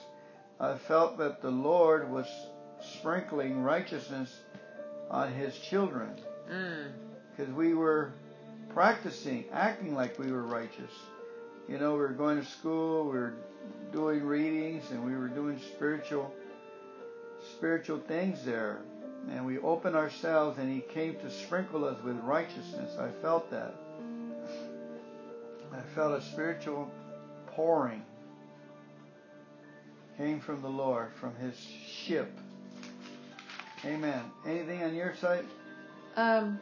I 0.60 0.76
felt 0.78 1.18
that 1.20 1.42
the 1.42 1.52
Lord 1.52 2.10
was 2.10 2.28
sprinkling 2.82 3.62
righteousness 3.62 4.36
on 5.10 5.32
His 5.34 5.58
children. 5.58 6.10
Because 6.46 7.52
mm. 7.52 7.56
we 7.56 7.74
were 7.74 8.14
practicing, 8.74 9.46
acting 9.54 9.96
like 9.96 10.18
we 10.20 10.32
were 10.32 10.44
righteous. 10.44 10.92
You 11.68 11.78
know, 11.78 11.94
we 11.94 12.00
were 12.00 12.10
going 12.10 12.40
to 12.40 12.46
school, 12.46 13.06
we 13.06 13.12
were 13.12 13.34
doing 13.92 14.24
readings, 14.24 14.92
and 14.92 15.04
we 15.06 15.16
were 15.16 15.28
doing 15.28 15.60
spiritual, 15.60 16.34
spiritual 17.56 18.00
things 18.00 18.44
there. 18.46 18.80
And 19.30 19.46
we 19.46 19.58
opened 19.60 19.96
ourselves, 19.96 20.58
and 20.58 20.74
He 20.74 20.82
came 20.82 21.16
to 21.16 21.30
sprinkle 21.30 21.86
us 21.86 22.02
with 22.04 22.18
righteousness. 22.18 22.98
I 22.98 23.10
felt 23.22 23.50
that. 23.52 23.76
I 25.74 25.82
felt 25.94 26.14
a 26.14 26.22
spiritual 26.22 26.90
pouring 27.48 28.04
came 30.18 30.40
from 30.40 30.62
the 30.62 30.70
Lord, 30.70 31.10
from 31.20 31.36
his 31.36 31.56
ship. 31.88 32.32
Amen. 33.86 34.24
Anything 34.46 34.84
on 34.84 34.96
your 34.96 35.16
side? 35.16 35.46
Um, 36.16 36.60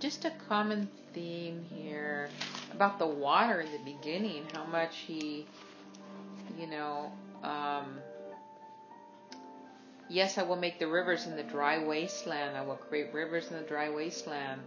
just 0.00 0.24
a 0.24 0.32
common 0.48 0.88
theme 1.12 1.62
here 1.68 2.30
about 2.72 2.98
the 2.98 3.06
water 3.06 3.60
in 3.60 3.70
the 3.70 3.78
beginning, 3.84 4.44
how 4.54 4.64
much 4.64 4.96
he, 4.96 5.46
you 6.58 6.66
know, 6.66 7.12
um, 7.42 7.98
yes, 10.12 10.38
I 10.38 10.42
will 10.42 10.56
make 10.56 10.78
the 10.78 10.86
rivers 10.86 11.26
in 11.26 11.36
the 11.36 11.42
dry 11.42 11.84
wasteland. 11.84 12.56
I 12.56 12.62
will 12.62 12.76
create 12.76 13.12
rivers 13.12 13.50
in 13.50 13.56
the 13.56 13.62
dry 13.62 13.88
wasteland. 13.88 14.60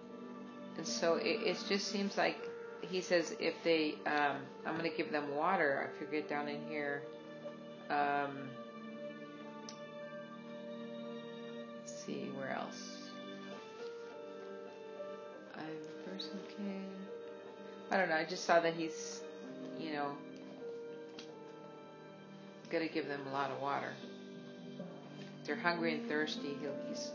And 0.77 0.85
so 0.85 1.15
it, 1.15 1.39
it 1.43 1.63
just 1.69 1.87
seems 1.87 2.17
like 2.17 2.37
he 2.81 2.99
says 2.99 3.35
if 3.39 3.53
they, 3.63 3.95
um, 4.07 4.37
I'm 4.65 4.77
going 4.77 4.89
to 4.89 4.97
give 4.97 5.11
them 5.11 5.35
water. 5.35 5.89
I 5.89 5.99
forget 6.03 6.27
down 6.27 6.47
in 6.47 6.65
here 6.67 7.03
um, 7.89 8.49
see 11.85 12.29
where 12.35 12.49
else. 12.49 13.09
I'm 15.55 16.11
person 16.11 16.39
I 17.91 17.97
don't 17.97 18.09
know. 18.09 18.15
I 18.15 18.25
just 18.25 18.45
saw 18.45 18.59
that 18.59 18.73
he's, 18.73 19.21
you 19.79 19.93
know, 19.93 20.11
gonna 22.71 22.87
give 22.87 23.07
them 23.07 23.21
a 23.29 23.31
lot 23.31 23.51
of 23.51 23.61
water. 23.61 23.93
They're 25.45 25.55
hungry 25.55 25.93
and 25.93 26.07
thirsty. 26.07 26.57
He'll, 26.61 26.75
he's. 26.89 27.11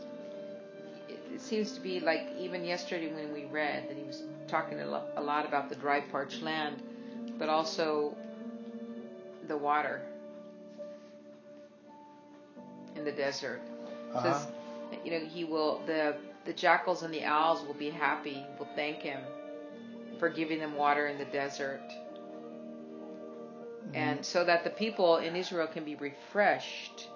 It, 1.09 1.41
seems 1.41 1.73
to 1.73 1.81
be 1.81 1.99
like 1.99 2.27
even 2.39 2.63
yesterday 2.63 3.11
when 3.11 3.33
we 3.33 3.45
read 3.45 3.89
that 3.89 3.97
he 3.97 4.03
was 4.03 4.23
talking 4.47 4.79
a 4.79 5.21
lot 5.21 5.45
about 5.45 5.69
the 5.69 5.75
dry, 5.75 6.01
parched 6.01 6.41
land, 6.41 6.81
but 7.37 7.49
also 7.49 8.15
the 9.47 9.57
water 9.57 10.01
in 12.95 13.03
the 13.03 13.11
desert. 13.11 13.61
Uh-huh. 14.13 14.39
Says, 14.39 14.47
you 15.03 15.11
know, 15.11 15.25
he 15.25 15.43
will 15.43 15.81
the 15.85 16.15
the 16.45 16.53
jackals 16.53 17.03
and 17.03 17.13
the 17.13 17.23
owls 17.23 17.65
will 17.65 17.73
be 17.73 17.89
happy, 17.89 18.45
will 18.57 18.69
thank 18.75 18.97
him 18.97 19.21
for 20.19 20.29
giving 20.29 20.59
them 20.59 20.75
water 20.75 21.07
in 21.07 21.17
the 21.17 21.25
desert. 21.25 21.81
Mm-hmm. 23.87 23.95
And 23.95 24.25
so 24.25 24.43
that 24.45 24.63
the 24.63 24.69
people 24.69 25.17
in 25.17 25.35
Israel 25.35 25.67
can 25.67 25.83
be 25.83 25.95
refreshed. 25.95 27.09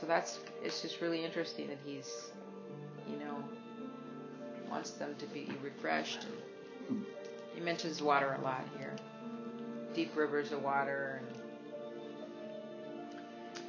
So 0.00 0.06
that's 0.06 0.38
it's 0.62 0.82
just 0.82 1.00
really 1.00 1.24
interesting 1.24 1.68
that 1.68 1.78
he's 1.84 2.30
you 3.08 3.16
know 3.18 3.36
wants 4.68 4.90
them 4.92 5.14
to 5.18 5.26
be 5.26 5.48
refreshed 5.62 6.26
and 6.88 7.04
he 7.54 7.60
mentions 7.60 8.02
water 8.02 8.36
a 8.38 8.42
lot 8.42 8.64
here. 8.78 8.94
Deep 9.94 10.16
rivers 10.16 10.52
of 10.52 10.62
water 10.62 11.20
and 11.20 11.34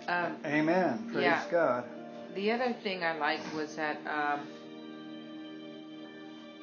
um, 0.07 0.37
Amen. 0.45 1.09
Praise 1.11 1.23
yeah. 1.23 1.43
God. 1.49 1.83
The 2.35 2.51
other 2.51 2.75
thing 2.83 3.03
I 3.03 3.17
liked 3.17 3.53
was 3.55 3.75
that 3.75 3.97
um, 4.07 4.47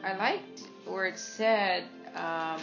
I 0.04 0.16
liked 0.16 0.62
where 0.86 1.06
it 1.06 1.18
said. 1.18 1.84
Um, 2.14 2.60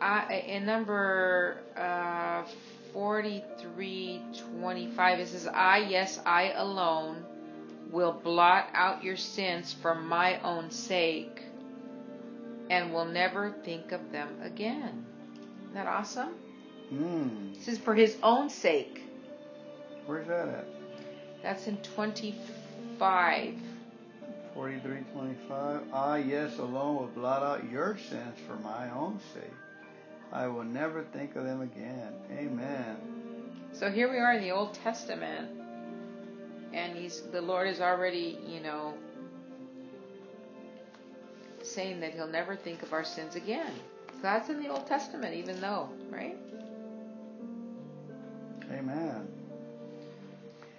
I, 0.00 0.44
in 0.46 0.64
number 0.64 1.58
uh, 1.76 2.44
4325, 2.92 5.20
it 5.20 5.28
says, 5.28 5.46
I, 5.46 5.78
yes, 5.78 6.20
I 6.24 6.52
alone, 6.52 7.24
will 7.90 8.12
blot 8.12 8.68
out 8.72 9.04
your 9.04 9.16
sins 9.16 9.72
for 9.72 9.94
my 9.94 10.40
own 10.40 10.70
sake 10.70 11.42
and 12.70 12.94
will 12.94 13.04
never 13.04 13.50
think 13.64 13.92
of 13.92 14.12
them 14.12 14.28
again. 14.42 15.04
Isn't 15.62 15.74
that 15.74 15.86
awesome? 15.86 16.34
Mm. 16.92 17.54
This 17.56 17.68
is 17.68 17.78
for 17.78 17.94
his 17.94 18.16
own 18.22 18.48
sake. 18.48 19.02
Where's 20.06 20.28
that 20.28 20.48
at? 20.48 20.64
That's 21.42 21.66
in 21.66 21.76
25. 21.78 23.54
4325. 24.54 25.82
I, 25.92 26.18
yes, 26.18 26.58
alone 26.58 26.96
will 26.96 27.06
blot 27.08 27.42
out 27.42 27.70
your 27.70 27.96
sins 27.96 28.38
for 28.46 28.56
my 28.56 28.90
own 28.90 29.18
sake. 29.34 29.52
I 30.32 30.46
will 30.46 30.64
never 30.64 31.02
think 31.02 31.36
of 31.36 31.44
them 31.44 31.60
again. 31.62 32.12
Amen. 32.32 32.96
So 33.72 33.90
here 33.90 34.10
we 34.10 34.18
are 34.18 34.32
in 34.34 34.42
the 34.42 34.50
Old 34.50 34.74
Testament, 34.74 35.50
and 36.72 36.96
he's 36.96 37.22
the 37.32 37.40
Lord 37.40 37.68
is 37.68 37.80
already, 37.80 38.38
you 38.46 38.60
know, 38.60 38.94
saying 41.62 42.00
that 42.00 42.14
He'll 42.14 42.26
never 42.26 42.56
think 42.56 42.82
of 42.82 42.92
our 42.92 43.04
sins 43.04 43.36
again. 43.36 43.72
God's 44.22 44.48
in 44.50 44.62
the 44.62 44.68
Old 44.68 44.86
Testament, 44.86 45.34
even 45.34 45.60
though, 45.60 45.88
right? 46.10 46.36
Amen. 48.72 49.28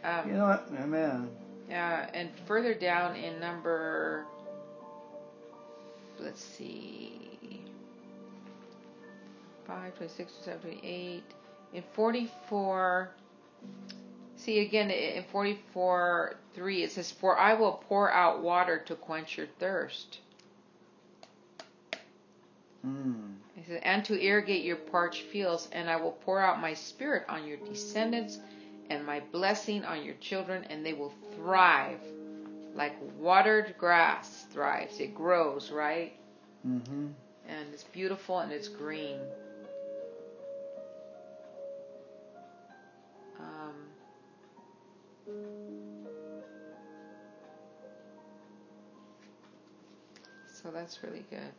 Um, 0.03 0.27
You 0.27 0.33
know 0.33 0.45
what? 0.45 0.67
Amen. 0.79 1.29
Uh, 1.69 1.73
and 2.13 2.29
further 2.47 2.73
down 2.73 3.15
in 3.15 3.39
number, 3.39 4.25
let's 6.19 6.43
see, 6.43 7.63
5, 9.71 9.95
26, 9.95 10.33
27, 10.43 10.61
28, 10.79 11.23
in 11.73 11.83
44, 11.93 13.11
see 14.35 14.59
again 14.59 14.91
in 14.91 15.23
44, 15.31 16.35
3, 16.53 16.83
it 16.83 16.91
says, 16.91 17.09
For 17.09 17.37
I 17.37 17.53
will 17.53 17.81
pour 17.87 18.11
out 18.11 18.41
water 18.41 18.79
to 18.87 18.95
quench 18.95 19.37
your 19.37 19.47
thirst. 19.59 20.19
Mm. 22.85 23.35
It 23.55 23.67
says, 23.67 23.79
and 23.83 24.03
to 24.05 24.21
irrigate 24.21 24.65
your 24.65 24.75
parched 24.75 25.23
fields, 25.23 25.69
and 25.71 25.89
I 25.89 25.95
will 25.95 26.17
pour 26.25 26.41
out 26.41 26.59
my 26.59 26.73
spirit 26.73 27.23
on 27.29 27.47
your 27.47 27.57
descendants 27.57 28.39
and 28.89 29.05
my 29.05 29.21
blessing 29.31 29.85
on 29.85 30.03
your 30.03 30.15
children, 30.15 30.65
and 30.69 30.85
they 30.85 30.93
will 30.93 31.13
thrive 31.35 32.01
like 32.75 32.95
watered 33.17 33.75
grass 33.77 34.47
thrives. 34.51 34.99
It 34.99 35.15
grows, 35.15 35.71
right? 35.71 36.13
Mm-hmm. 36.67 37.07
And 37.47 37.73
it's 37.73 37.85
beautiful 37.85 38.39
and 38.39 38.51
it's 38.51 38.67
green. 38.67 39.19
So 50.71 50.77
that's 50.77 51.03
really 51.03 51.25
good. 51.29 51.51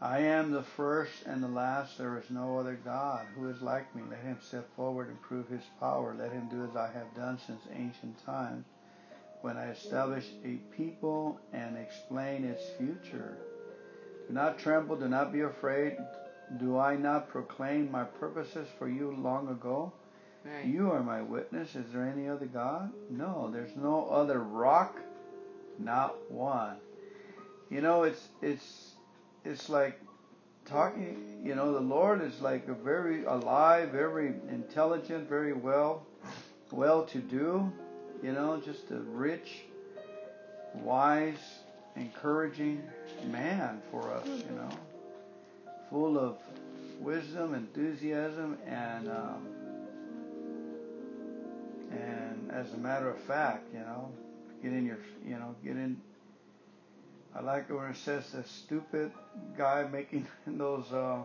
I 0.00 0.18
am 0.18 0.50
the 0.50 0.64
first 0.64 1.12
and 1.26 1.42
the 1.42 1.48
last. 1.48 1.96
There 1.96 2.18
is 2.18 2.28
no 2.30 2.58
other 2.58 2.78
God 2.84 3.26
who 3.36 3.48
is 3.48 3.62
like 3.62 3.94
me. 3.94 4.02
Let 4.10 4.20
him 4.20 4.38
step 4.40 4.68
forward 4.74 5.08
and 5.08 5.22
prove 5.22 5.48
his 5.48 5.62
power. 5.78 6.14
Let 6.18 6.32
him 6.32 6.48
do 6.50 6.64
as 6.64 6.74
I 6.74 6.90
have 6.92 7.14
done 7.14 7.38
since 7.46 7.60
ancient 7.72 8.24
times, 8.26 8.64
when 9.42 9.56
I 9.56 9.70
established 9.70 10.32
a 10.44 10.56
people 10.76 11.38
and 11.52 11.76
explain 11.76 12.44
its 12.44 12.62
future. 12.78 13.36
Do 14.26 14.34
not 14.34 14.58
tremble. 14.58 14.96
Do 14.96 15.08
not 15.08 15.32
be 15.32 15.42
afraid. 15.42 15.96
Do 16.58 16.78
I 16.78 16.96
not 16.96 17.28
proclaim 17.28 17.90
my 17.90 18.04
purposes 18.04 18.66
for 18.78 18.88
you 18.88 19.14
long 19.16 19.48
ago? 19.48 19.92
Right. 20.44 20.66
You 20.66 20.90
are 20.90 21.04
my 21.04 21.22
witness. 21.22 21.76
Is 21.76 21.92
there 21.92 22.08
any 22.08 22.28
other 22.28 22.46
God? 22.46 22.90
No, 23.08 23.48
there's 23.52 23.76
no 23.76 24.08
other 24.08 24.40
rock, 24.40 24.96
not 25.84 26.30
one. 26.30 26.76
You 27.70 27.80
know, 27.80 28.02
it's 28.02 28.28
it's 28.40 28.92
it's 29.44 29.68
like 29.68 30.00
talking. 30.64 31.40
You 31.44 31.54
know, 31.54 31.72
the 31.72 31.80
Lord 31.80 32.22
is 32.22 32.40
like 32.40 32.68
a 32.68 32.74
very 32.74 33.24
alive, 33.24 33.90
very 33.90 34.34
intelligent, 34.50 35.28
very 35.28 35.52
well, 35.52 36.06
well 36.70 37.04
to 37.06 37.18
do. 37.18 37.72
You 38.22 38.32
know, 38.32 38.60
just 38.64 38.90
a 38.90 38.98
rich, 38.98 39.62
wise, 40.74 41.60
encouraging 41.96 42.82
man 43.30 43.82
for 43.90 44.12
us. 44.12 44.26
You 44.26 44.56
know, 44.56 44.70
full 45.90 46.18
of 46.18 46.36
wisdom, 47.00 47.54
enthusiasm, 47.54 48.58
and. 48.66 49.08
Um, 49.08 49.46
and 51.92 52.50
as 52.50 52.72
a 52.72 52.78
matter 52.78 53.10
of 53.10 53.18
fact, 53.18 53.66
you 53.72 53.80
know, 53.80 54.10
get 54.62 54.72
in 54.72 54.86
your, 54.86 54.98
you 55.26 55.36
know, 55.38 55.54
get 55.64 55.76
in. 55.76 56.00
I 57.34 57.40
like 57.40 57.66
it 57.70 57.72
when 57.74 57.86
it 57.90 57.96
says 57.96 58.30
the 58.30 58.44
stupid 58.44 59.10
guy 59.56 59.86
making 59.90 60.26
those, 60.46 60.90
uh, 60.92 61.22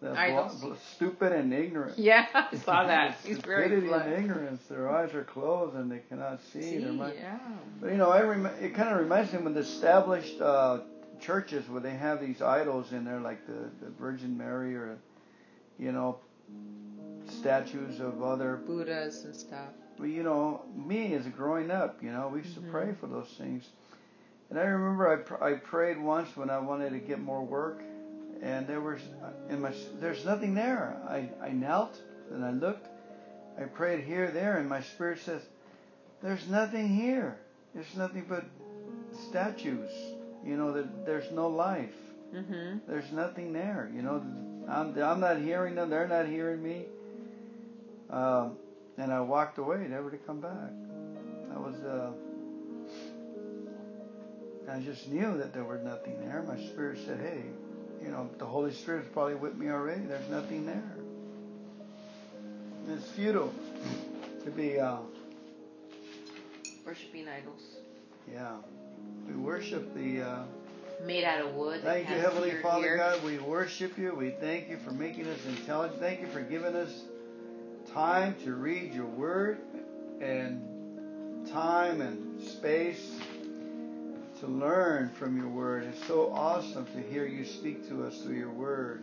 the 0.00 0.12
Idols. 0.12 0.60
bl- 0.60 0.68
bl- 0.68 0.74
stupid 0.94 1.32
and 1.32 1.52
ignorant. 1.52 1.98
Yeah, 1.98 2.26
I 2.32 2.56
saw 2.56 2.86
that. 2.86 3.16
He's 3.24 3.38
very 3.38 3.66
Stupidity 3.66 3.92
and 3.92 4.12
ignorance. 4.12 4.62
Their 4.68 4.88
eyes 4.90 5.12
are 5.14 5.24
closed 5.24 5.74
and 5.74 5.90
they 5.90 6.00
cannot 6.08 6.40
see. 6.52 6.62
See, 6.62 6.78
mind- 6.84 7.14
yeah. 7.20 7.38
But 7.80 7.90
you 7.90 7.96
know, 7.96 8.10
I 8.10 8.22
rem- 8.22 8.46
it 8.60 8.74
kind 8.74 8.90
of 8.90 8.98
reminds 9.00 9.32
me 9.32 9.40
of 9.44 9.54
the 9.54 9.60
established 9.60 10.40
uh, 10.40 10.80
churches 11.20 11.68
where 11.68 11.80
they 11.80 11.96
have 11.96 12.20
these 12.20 12.40
idols 12.40 12.92
in 12.92 13.04
there, 13.04 13.18
like 13.18 13.44
the, 13.48 13.70
the 13.84 13.90
Virgin 13.98 14.38
Mary 14.38 14.76
or, 14.76 14.98
you 15.80 15.90
know, 15.90 16.20
statues 17.28 17.98
of 17.98 18.22
other 18.22 18.56
Buddhas 18.56 19.24
and 19.24 19.34
stuff. 19.34 19.70
But 19.98 20.06
you 20.06 20.22
know, 20.22 20.62
me 20.74 21.14
as 21.14 21.26
a 21.26 21.30
growing 21.30 21.70
up, 21.70 22.02
you 22.02 22.10
know, 22.12 22.28
we 22.28 22.40
used 22.40 22.54
to 22.54 22.60
Mhm. 22.60 22.70
pray 22.70 22.92
for 23.00 23.06
those 23.06 23.34
things. 23.38 23.68
And 24.50 24.58
I 24.58 24.62
remember 24.64 25.08
I, 25.12 25.16
pr- 25.16 25.44
I 25.44 25.54
prayed 25.54 26.00
once 26.00 26.34
when 26.36 26.48
I 26.50 26.58
wanted 26.58 26.90
to 26.90 26.98
get 27.00 27.20
more 27.20 27.44
work, 27.44 27.82
and 28.40 28.66
there 28.66 28.80
was 28.80 29.00
in 29.50 29.60
my 29.60 29.72
there's 30.00 30.24
nothing 30.24 30.54
there. 30.54 30.96
I 31.08 31.28
I 31.42 31.50
knelt 31.50 32.00
and 32.30 32.44
I 32.44 32.52
looked. 32.52 32.86
I 33.58 33.64
prayed 33.64 34.04
here, 34.04 34.30
there, 34.30 34.56
and 34.58 34.68
my 34.68 34.80
spirit 34.82 35.18
says, 35.18 35.42
"There's 36.22 36.48
nothing 36.48 36.88
here. 36.88 37.36
There's 37.74 37.94
nothing 37.96 38.24
but 38.28 38.44
statues. 39.28 39.90
You 40.44 40.56
know, 40.56 40.72
that 40.72 41.04
there's 41.04 41.30
no 41.32 41.48
life. 41.48 41.94
Mm-hmm. 42.32 42.78
There's 42.86 43.10
nothing 43.12 43.52
there. 43.52 43.90
You 43.94 44.02
know, 44.02 44.22
I'm 44.68 44.96
I'm 44.98 45.20
not 45.20 45.38
hearing 45.38 45.74
them. 45.74 45.90
They're 45.90 46.08
not 46.08 46.26
hearing 46.26 46.62
me." 46.62 46.86
Um, 48.10 48.56
and 48.98 49.12
I 49.12 49.20
walked 49.20 49.58
away, 49.58 49.86
never 49.88 50.10
to 50.10 50.16
come 50.18 50.40
back. 50.40 50.70
I 51.54 51.58
was, 51.58 51.76
uh, 51.84 52.10
I 54.70 54.80
just 54.80 55.08
knew 55.08 55.38
that 55.38 55.52
there 55.54 55.64
was 55.64 55.80
nothing 55.82 56.20
there. 56.20 56.42
My 56.46 56.58
spirit 56.58 56.98
said, 57.06 57.18
"Hey, 57.20 57.42
you 58.04 58.10
know, 58.10 58.28
the 58.38 58.46
Holy 58.46 58.72
Spirit 58.72 59.04
is 59.06 59.08
probably 59.12 59.34
with 59.36 59.56
me 59.56 59.70
already. 59.70 60.02
There's 60.02 60.28
nothing 60.28 60.66
there. 60.66 60.94
It's 62.88 63.08
futile 63.10 63.52
to 64.44 64.50
be, 64.50 64.78
uh, 64.78 64.98
Worshipping 66.86 67.28
idols. 67.28 67.62
yeah. 68.32 68.56
We 69.26 69.34
worship 69.34 69.94
the. 69.94 70.22
Uh, 70.22 70.42
Made 71.04 71.22
out 71.24 71.42
of 71.42 71.54
wood. 71.54 71.82
Thank 71.82 72.08
you, 72.08 72.16
Heavenly 72.16 72.52
Father 72.62 72.82
here. 72.82 72.96
God. 72.96 73.22
We 73.22 73.38
worship 73.38 73.96
you. 73.98 74.14
We 74.14 74.30
thank 74.30 74.68
you 74.70 74.78
for 74.78 74.90
making 74.92 75.26
us 75.28 75.38
intelligent. 75.46 76.00
Thank 76.00 76.20
you 76.22 76.26
for 76.28 76.40
giving 76.40 76.74
us 76.74 77.02
time 77.92 78.34
to 78.44 78.54
read 78.54 78.92
your 78.92 79.06
word 79.06 79.58
and 80.20 81.48
time 81.50 82.00
and 82.00 82.40
space 82.42 83.18
to 84.40 84.46
learn 84.46 85.10
from 85.18 85.36
your 85.36 85.48
word. 85.48 85.84
It's 85.84 86.06
so 86.06 86.32
awesome 86.32 86.86
to 86.86 87.00
hear 87.00 87.26
you 87.26 87.44
speak 87.44 87.88
to 87.88 88.04
us 88.04 88.20
through 88.22 88.36
your 88.36 88.50
word. 88.50 89.02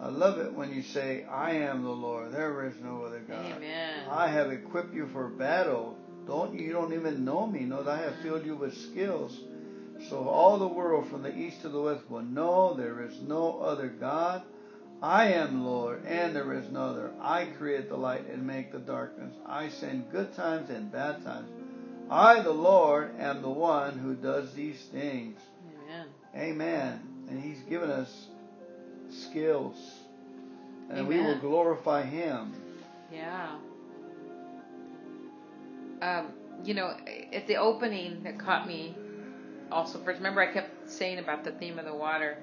I 0.00 0.08
love 0.08 0.38
it 0.38 0.52
when 0.52 0.72
you 0.72 0.82
say, 0.82 1.24
I 1.24 1.52
am 1.52 1.82
the 1.82 1.90
Lord. 1.90 2.32
There 2.32 2.66
is 2.66 2.74
no 2.82 3.04
other 3.04 3.20
God. 3.20 3.46
Amen. 3.56 4.08
I 4.10 4.28
have 4.28 4.50
equipped 4.50 4.94
you 4.94 5.08
for 5.12 5.28
battle. 5.28 5.96
Don't 6.26 6.58
you 6.58 6.72
don't 6.72 6.92
even 6.92 7.24
know 7.24 7.46
me. 7.46 7.60
Know 7.60 7.82
that 7.82 7.98
I 7.98 8.02
have 8.02 8.16
filled 8.16 8.44
you 8.44 8.56
with 8.56 8.76
skills. 8.76 9.38
So 10.08 10.28
all 10.28 10.58
the 10.58 10.68
world 10.68 11.08
from 11.08 11.22
the 11.22 11.34
east 11.34 11.62
to 11.62 11.68
the 11.68 11.80
west 11.80 12.02
will 12.10 12.22
know 12.22 12.74
there 12.74 13.02
is 13.04 13.20
no 13.20 13.60
other 13.60 13.88
God. 13.88 14.42
I 15.02 15.32
am 15.32 15.64
Lord, 15.64 16.04
and 16.06 16.34
there 16.34 16.52
is 16.54 16.70
no 16.70 16.80
other. 16.80 17.10
I 17.20 17.46
create 17.46 17.88
the 17.88 17.96
light 17.96 18.26
and 18.28 18.46
make 18.46 18.72
the 18.72 18.78
darkness. 18.78 19.34
I 19.46 19.68
send 19.68 20.10
good 20.10 20.34
times 20.34 20.70
and 20.70 20.90
bad 20.90 21.22
times. 21.24 21.50
I, 22.10 22.40
the 22.40 22.52
Lord, 22.52 23.18
am 23.18 23.42
the 23.42 23.50
one 23.50 23.98
who 23.98 24.14
does 24.14 24.52
these 24.54 24.80
things. 24.92 25.38
Amen. 25.84 26.06
Amen. 26.36 27.00
And 27.28 27.42
He's 27.42 27.60
given 27.68 27.90
us 27.90 28.28
skills. 29.10 29.76
And 30.90 31.08
we 31.08 31.18
will 31.18 31.38
glorify 31.38 32.02
Him. 32.02 32.54
Yeah. 33.12 33.56
Um, 36.02 36.32
you 36.64 36.74
know, 36.74 36.96
at 37.32 37.46
the 37.46 37.56
opening 37.56 38.22
that 38.24 38.38
caught 38.38 38.66
me 38.66 38.94
also 39.70 39.98
first, 39.98 40.18
remember 40.18 40.40
I 40.40 40.52
kept 40.52 40.90
saying 40.90 41.18
about 41.18 41.44
the 41.44 41.52
theme 41.52 41.78
of 41.78 41.86
the 41.86 41.94
water, 41.94 42.38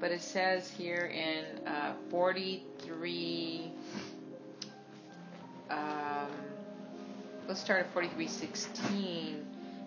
but 0.00 0.10
it 0.10 0.22
says 0.22 0.70
here 0.70 1.10
in 1.14 1.66
uh, 1.66 1.94
43, 2.10 3.72
um, 5.70 5.78
let's 7.48 7.60
start 7.60 7.86
at 7.86 7.94
43:16. 7.94 9.44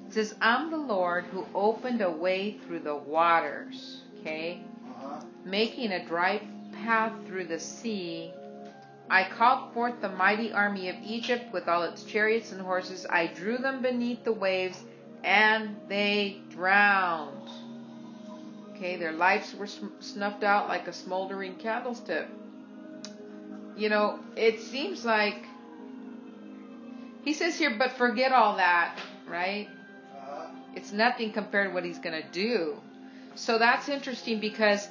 It 0.08 0.14
says, 0.14 0.36
"I'm 0.42 0.72
the 0.72 0.78
Lord 0.78 1.26
who 1.26 1.46
opened 1.54 2.02
a 2.02 2.12
way 2.12 2.60
through 2.66 2.80
the 2.80 2.96
waters." 2.96 4.02
Okay, 4.20 4.62
making 5.46 5.92
a 5.92 6.06
dry 6.06 6.42
path 6.84 7.14
through 7.26 7.46
the 7.46 7.60
sea 7.60 8.34
I 9.12 9.24
called 9.24 9.74
forth 9.74 10.02
the 10.02 10.10
mighty 10.10 10.54
army 10.54 10.90
of 10.90 10.96
Egypt 11.04 11.52
with 11.52 11.68
all 11.68 11.82
its 11.82 12.04
chariots 12.04 12.52
and 12.52 12.62
horses. 12.62 13.08
I 13.10 13.26
drew 13.26 13.58
them 13.58 13.82
beneath 13.82 14.24
the 14.24 14.34
waves, 14.34 14.84
and 15.24 15.76
they 15.88 16.42
drowned. 16.52 17.50
Okay, 18.80 18.96
their 18.96 19.12
lives 19.12 19.54
were 19.54 19.68
snuffed 20.00 20.42
out 20.42 20.70
like 20.70 20.88
a 20.88 20.94
smoldering 20.94 21.56
candlestick. 21.56 22.30
You 23.76 23.90
know, 23.90 24.20
it 24.38 24.62
seems 24.62 25.04
like 25.04 25.44
he 27.26 27.34
says 27.34 27.58
here, 27.58 27.76
but 27.78 27.92
forget 27.92 28.32
all 28.32 28.56
that, 28.56 28.98
right? 29.28 29.68
It's 30.76 30.94
nothing 30.94 31.34
compared 31.34 31.68
to 31.68 31.74
what 31.74 31.84
he's 31.84 32.00
going 32.00 32.22
to 32.22 32.28
do. 32.30 32.78
So 33.36 33.58
that's 33.58 33.90
interesting 33.90 34.40
because 34.40 34.88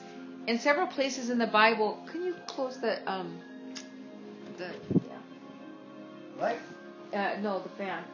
in 0.46 0.58
several 0.58 0.86
places 0.86 1.30
in 1.30 1.38
the 1.38 1.46
Bible, 1.46 1.98
can 2.12 2.22
you 2.26 2.34
close 2.46 2.76
the 2.76 3.00
um 3.10 3.38
the 4.58 4.68
yeah. 7.14 7.36
Uh, 7.36 7.40
no, 7.40 7.60
the 7.60 7.70
fan. 7.70 8.04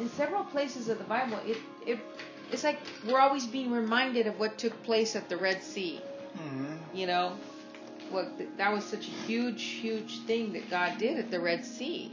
In 0.00 0.08
several 0.10 0.42
places 0.42 0.88
of 0.88 0.98
the 0.98 1.04
Bible, 1.04 1.38
it 1.46 1.58
it 1.86 2.00
it's 2.54 2.64
like 2.64 2.78
we're 3.06 3.20
always 3.20 3.46
being 3.46 3.70
reminded 3.70 4.26
of 4.26 4.38
what 4.38 4.56
took 4.58 4.82
place 4.84 5.14
at 5.14 5.28
the 5.28 5.36
Red 5.36 5.62
Sea. 5.62 6.00
Mm-hmm. 6.36 6.96
You 6.96 7.06
know, 7.06 7.36
what 8.10 8.28
that 8.56 8.72
was 8.72 8.84
such 8.84 9.06
a 9.06 9.10
huge, 9.10 9.62
huge 9.62 10.20
thing 10.20 10.54
that 10.54 10.70
God 10.70 10.98
did 10.98 11.18
at 11.18 11.30
the 11.30 11.40
Red 11.40 11.64
Sea 11.64 12.12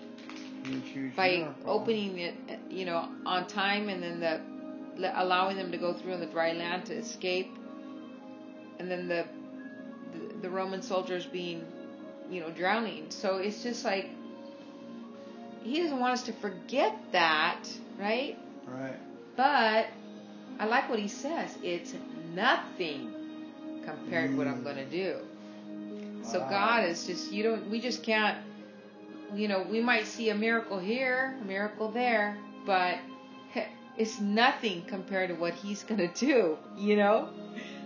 huge, 0.63 0.89
huge 0.89 1.15
by 1.15 1.29
miracle. 1.29 1.53
opening 1.65 2.19
it, 2.19 2.35
you 2.69 2.85
know, 2.85 3.09
on 3.25 3.47
time, 3.47 3.89
and 3.89 4.01
then 4.01 4.19
the 4.19 4.41
allowing 5.21 5.57
them 5.57 5.71
to 5.71 5.77
go 5.77 5.93
through 5.93 6.13
on 6.13 6.19
the 6.19 6.25
dry 6.25 6.53
land 6.53 6.85
to 6.85 6.93
escape, 6.93 7.51
and 8.79 8.89
then 8.89 9.07
the 9.07 9.25
the, 10.13 10.33
the 10.41 10.49
Roman 10.49 10.81
soldiers 10.81 11.25
being, 11.25 11.65
you 12.29 12.41
know, 12.41 12.51
drowning. 12.51 13.09
So 13.09 13.37
it's 13.37 13.63
just 13.63 13.85
like 13.85 14.09
he 15.63 15.81
doesn't 15.81 15.99
want 15.99 16.13
us 16.13 16.23
to 16.23 16.33
forget 16.33 16.95
that, 17.11 17.63
right? 17.99 18.37
Right. 18.67 18.97
But 19.35 19.87
I 20.61 20.65
like 20.65 20.89
what 20.89 20.99
he 20.99 21.09
says. 21.09 21.57
It's 21.61 21.93
nothing 22.33 23.13
compared 23.83 24.29
mm. 24.29 24.33
to 24.33 24.37
what 24.37 24.47
I'm 24.47 24.63
going 24.63 24.77
to 24.77 24.85
do. 24.85 25.17
Wow. 26.23 26.31
So 26.31 26.39
God 26.39 26.85
is 26.85 27.05
just 27.05 27.31
you 27.31 27.43
don't 27.43 27.69
we 27.69 27.81
just 27.81 28.03
can't 28.03 28.37
you 29.35 29.47
know, 29.47 29.65
we 29.69 29.81
might 29.81 30.05
see 30.05 30.29
a 30.29 30.35
miracle 30.35 30.79
here, 30.79 31.37
a 31.41 31.45
miracle 31.45 31.89
there, 31.89 32.37
but 32.65 32.97
it's 33.97 34.19
nothing 34.19 34.83
compared 34.85 35.29
to 35.29 35.35
what 35.35 35.53
he's 35.53 35.83
going 35.83 35.99
to 36.13 36.25
do, 36.25 36.57
you 36.77 36.95
know? 36.95 37.29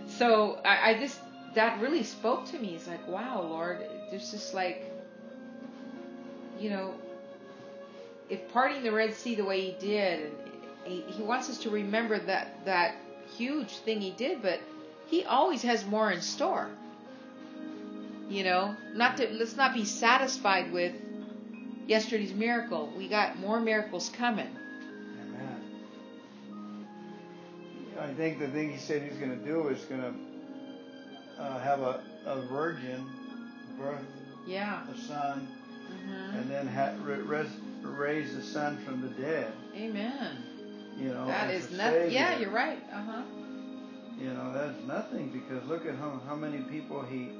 So 0.06 0.60
I, 0.64 0.90
I 0.90 0.98
just, 0.98 1.20
that 1.54 1.80
really 1.80 2.02
spoke 2.02 2.46
to 2.46 2.58
me. 2.58 2.74
It's 2.74 2.86
like, 2.86 3.06
wow, 3.08 3.42
Lord, 3.42 3.84
there's 4.10 4.30
just 4.30 4.54
like, 4.54 4.92
you 6.58 6.70
know, 6.70 6.94
if 8.28 8.48
parting 8.52 8.82
the 8.82 8.92
Red 8.92 9.14
Sea 9.14 9.34
the 9.34 9.44
way 9.44 9.60
he 9.60 9.76
did, 9.78 10.26
and 10.26 10.32
he, 10.86 11.02
he 11.02 11.22
wants 11.22 11.50
us 11.50 11.58
to 11.58 11.70
remember 11.70 12.18
that, 12.18 12.64
that 12.64 12.94
huge 13.36 13.78
thing 13.78 14.00
he 14.00 14.10
did, 14.12 14.42
but 14.42 14.60
he 15.06 15.24
always 15.24 15.62
has 15.62 15.84
more 15.84 16.10
in 16.10 16.20
store. 16.20 16.68
You 18.28 18.44
know, 18.44 18.76
not 18.94 19.16
to, 19.18 19.28
let's 19.32 19.56
not 19.56 19.72
be 19.72 19.84
satisfied 19.84 20.72
with 20.72 20.92
yesterday's 21.86 22.34
miracle. 22.34 22.92
We 22.96 23.08
got 23.08 23.38
more 23.38 23.60
miracles 23.60 24.08
coming. 24.08 24.48
Amen. 25.20 26.86
I 28.00 28.12
think 28.14 28.40
the 28.40 28.48
thing 28.48 28.72
he 28.72 28.78
said 28.78 29.02
he's 29.02 29.18
going 29.18 29.38
to 29.38 29.44
do 29.44 29.68
is 29.68 29.84
going 29.84 30.00
to 30.00 30.12
uh, 31.40 31.58
have 31.60 31.80
a, 31.80 32.02
a 32.26 32.40
virgin 32.46 33.06
birth 33.78 34.00
yeah. 34.46 34.82
a 34.88 34.98
son, 34.98 35.48
mm-hmm. 35.90 36.38
and 36.38 36.50
then 36.50 36.66
ha- 36.66 36.94
res- 37.02 37.48
raise 37.82 38.34
the 38.34 38.42
son 38.42 38.78
from 38.78 39.00
the 39.02 39.08
dead. 39.08 39.52
Amen. 39.74 40.36
You 40.96 41.08
know, 41.08 41.26
that 41.26 41.50
is 41.50 41.70
nothing. 41.70 42.10
Yeah, 42.10 42.38
you're 42.38 42.50
right. 42.50 42.82
Uh 42.92 43.02
huh. 43.02 43.22
You 44.18 44.32
know, 44.32 44.52
that's 44.52 44.82
nothing 44.86 45.28
because 45.28 45.66
look 45.68 45.86
at 45.86 45.96
how, 45.96 46.20
how 46.26 46.34
many 46.34 46.58
people 46.58 47.02
he 47.02 47.30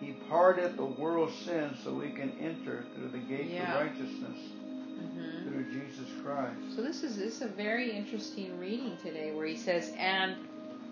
he 0.00 0.12
parted 0.28 0.76
the 0.76 0.84
world's 0.84 1.34
sins 1.34 1.78
so 1.82 1.92
we 1.92 2.10
can 2.10 2.30
enter 2.40 2.84
through 2.94 3.08
the 3.08 3.18
gate 3.18 3.50
yeah. 3.50 3.74
of 3.74 3.86
righteousness 3.86 4.38
mm-hmm. 4.38 5.48
through 5.48 5.64
Jesus 5.72 6.08
Christ. 6.22 6.76
So 6.76 6.82
this 6.82 7.02
is 7.02 7.16
this 7.16 7.36
is 7.36 7.42
a 7.42 7.48
very 7.48 7.90
interesting 7.90 8.58
reading 8.60 8.96
today 9.02 9.32
where 9.32 9.46
he 9.46 9.56
says, 9.56 9.92
"And 9.98 10.36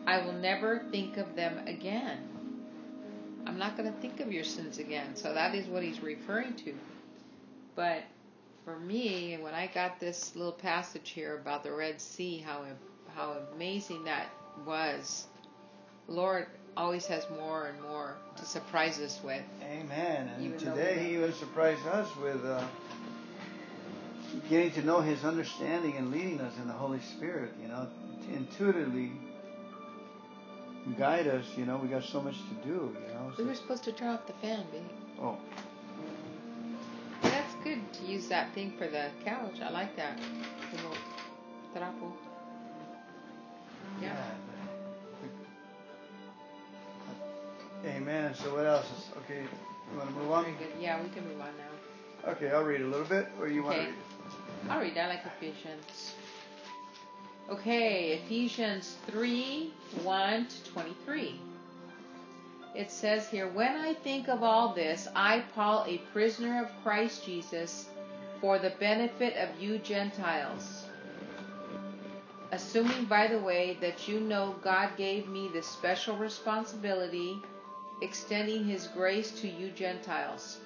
I 0.06 0.24
will 0.24 0.32
never 0.32 0.84
think 0.90 1.18
of 1.18 1.36
them 1.36 1.66
again." 1.68 2.28
I'm 3.46 3.58
not 3.58 3.76
going 3.76 3.92
to 3.92 4.00
think 4.00 4.20
of 4.20 4.32
your 4.32 4.44
sins 4.44 4.78
again. 4.78 5.16
So 5.16 5.34
that 5.34 5.54
is 5.54 5.66
what 5.66 5.82
he's 5.82 6.02
referring 6.02 6.54
to. 6.54 6.74
But 7.76 8.04
for 8.64 8.78
me, 8.78 9.38
when 9.40 9.54
I 9.54 9.66
got 9.66 10.00
this 10.00 10.34
little 10.34 10.52
passage 10.52 11.10
here 11.10 11.36
about 11.36 11.62
the 11.62 11.72
Red 11.72 12.00
Sea, 12.00 12.38
how 12.38 12.64
how 13.14 13.36
amazing 13.54 14.04
that 14.04 14.30
was, 14.66 15.26
Lord, 16.08 16.46
always 16.76 17.06
has 17.06 17.26
more 17.38 17.66
and 17.66 17.80
more 17.82 18.16
to 18.36 18.44
surprise 18.44 18.98
us 18.98 19.20
with. 19.22 19.42
Amen. 19.62 20.30
And 20.38 20.58
today 20.58 20.98
he 20.98 21.14
even 21.14 21.32
surprised 21.32 21.86
us 21.86 22.08
with 22.16 22.44
uh, 22.44 22.66
getting 24.48 24.72
to 24.72 24.82
know 24.82 25.00
his 25.00 25.24
understanding 25.24 25.96
and 25.96 26.10
leading 26.10 26.40
us 26.40 26.56
in 26.58 26.66
the 26.66 26.72
Holy 26.72 27.00
Spirit, 27.00 27.52
you 27.62 27.68
know, 27.68 27.86
intuitively 28.32 29.12
guide 30.98 31.26
us, 31.26 31.44
you 31.56 31.64
know, 31.64 31.76
we 31.78 31.88
got 31.88 32.04
so 32.04 32.20
much 32.20 32.36
to 32.36 32.68
do, 32.68 32.94
you 33.08 33.14
know. 33.14 33.32
So. 33.36 33.42
We 33.42 33.48
were 33.48 33.54
supposed 33.54 33.84
to 33.84 33.92
turn 33.92 34.08
off 34.08 34.26
the 34.26 34.34
fan, 34.34 34.64
babe. 34.70 34.82
Oh. 35.20 35.38
Good 37.64 37.92
to 37.94 38.04
use 38.04 38.28
that 38.28 38.52
thing 38.54 38.74
for 38.76 38.86
the 38.86 39.08
couch. 39.24 39.60
I 39.62 39.70
like 39.70 39.96
that. 39.96 40.18
The 40.70 40.76
little 40.76 40.96
trapo. 41.74 42.12
yeah. 44.02 44.08
yeah. 44.08 44.34
Uh, 47.84 47.88
amen. 47.88 48.34
So 48.34 48.54
what 48.54 48.66
else 48.66 48.84
is 48.84 49.04
okay? 49.24 49.40
You 49.92 49.98
want 49.98 50.10
to 50.10 50.16
move 50.16 50.30
on? 50.30 50.54
Yeah, 50.78 51.02
we 51.02 51.08
can 51.08 51.26
move 51.26 51.40
on 51.40 51.48
now. 51.56 52.32
Okay, 52.32 52.50
I'll 52.50 52.64
read 52.64 52.82
a 52.82 52.86
little 52.86 53.06
bit, 53.06 53.28
or 53.40 53.48
you 53.48 53.66
okay. 53.66 53.68
want 53.68 53.78
to 53.78 53.84
read? 53.86 53.94
I'll 54.68 54.80
read. 54.80 54.98
I 54.98 55.06
like 55.08 55.20
Ephesians. 55.38 56.14
Okay, 57.50 58.20
Ephesians 58.24 58.96
three 59.06 59.72
one 60.02 60.46
to 60.46 60.70
twenty 60.70 60.94
three. 61.04 61.40
It 62.74 62.90
says 62.90 63.28
here, 63.28 63.48
When 63.48 63.76
I 63.76 63.94
think 63.94 64.28
of 64.28 64.42
all 64.42 64.74
this, 64.74 65.06
I, 65.14 65.44
Paul, 65.54 65.84
a 65.86 65.98
prisoner 66.12 66.62
of 66.62 66.82
Christ 66.82 67.24
Jesus, 67.24 67.88
for 68.40 68.58
the 68.58 68.70
benefit 68.70 69.36
of 69.36 69.60
you 69.60 69.78
Gentiles. 69.78 70.86
Assuming, 72.50 73.04
by 73.04 73.28
the 73.28 73.38
way, 73.38 73.78
that 73.80 74.08
you 74.08 74.20
know 74.20 74.56
God 74.62 74.90
gave 74.96 75.28
me 75.28 75.48
this 75.48 75.66
special 75.66 76.16
responsibility 76.16 77.40
extending 78.02 78.64
his 78.64 78.88
grace 78.88 79.30
to 79.40 79.48
you 79.48 79.70
Gentiles. 79.70 80.58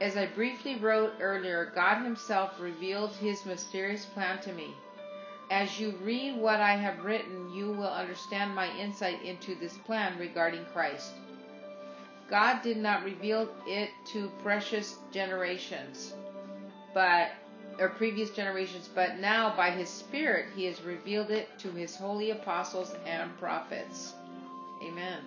As 0.00 0.16
I 0.16 0.26
briefly 0.26 0.76
wrote 0.76 1.14
earlier, 1.20 1.72
God 1.74 2.02
himself 2.02 2.60
revealed 2.60 3.12
his 3.12 3.46
mysterious 3.46 4.04
plan 4.06 4.40
to 4.42 4.52
me. 4.52 4.74
As 5.50 5.80
you 5.80 5.90
read 6.02 6.36
what 6.36 6.60
I 6.60 6.76
have 6.76 7.04
written, 7.04 7.52
you 7.52 7.72
will 7.72 7.88
understand 7.88 8.54
my 8.54 8.70
insight 8.78 9.20
into 9.22 9.56
this 9.56 9.76
plan 9.78 10.16
regarding 10.16 10.64
Christ. 10.66 11.12
God 12.28 12.62
did 12.62 12.76
not 12.76 13.02
reveal 13.02 13.48
it 13.66 13.90
to 14.12 14.30
precious 14.44 14.96
generations, 15.10 16.14
but 16.94 17.32
or 17.80 17.88
previous 17.88 18.30
generations, 18.30 18.88
but 18.94 19.18
now 19.18 19.56
by 19.56 19.70
his 19.70 19.88
spirit 19.88 20.46
he 20.54 20.66
has 20.66 20.82
revealed 20.82 21.30
it 21.30 21.48
to 21.58 21.70
his 21.72 21.96
holy 21.96 22.30
apostles 22.30 22.94
and 23.04 23.36
prophets. 23.38 24.14
Amen. 24.84 25.18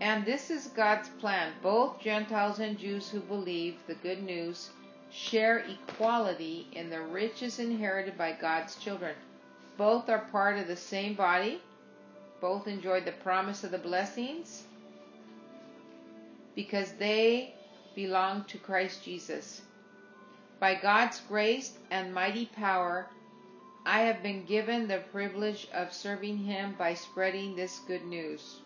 And 0.00 0.24
this 0.24 0.50
is 0.50 0.66
God's 0.68 1.08
plan. 1.20 1.52
Both 1.62 2.00
Gentiles 2.00 2.58
and 2.58 2.76
Jews 2.76 3.08
who 3.08 3.20
believe 3.20 3.76
the 3.86 3.94
good 3.94 4.22
news 4.22 4.70
share 5.12 5.58
equality 5.68 6.66
in 6.72 6.88
the 6.88 7.00
riches 7.00 7.58
inherited 7.58 8.16
by 8.16 8.32
God's 8.32 8.76
children. 8.76 9.14
Both 9.76 10.08
are 10.08 10.26
part 10.30 10.58
of 10.58 10.66
the 10.66 10.76
same 10.76 11.14
body. 11.14 11.60
Both 12.40 12.66
enjoy 12.66 13.00
the 13.00 13.12
promise 13.12 13.62
of 13.62 13.70
the 13.70 13.78
blessings 13.78 14.64
because 16.54 16.92
they 16.92 17.54
belong 17.94 18.44
to 18.44 18.58
Christ 18.58 19.04
Jesus. 19.04 19.62
By 20.58 20.74
God's 20.74 21.20
grace 21.20 21.76
and 21.90 22.14
mighty 22.14 22.46
power, 22.46 23.08
I 23.84 24.00
have 24.02 24.22
been 24.22 24.44
given 24.44 24.86
the 24.86 25.02
privilege 25.12 25.68
of 25.74 25.92
serving 25.92 26.38
Him 26.38 26.74
by 26.78 26.94
spreading 26.94 27.54
this 27.54 27.80
good 27.80 28.04
news. 28.04 28.60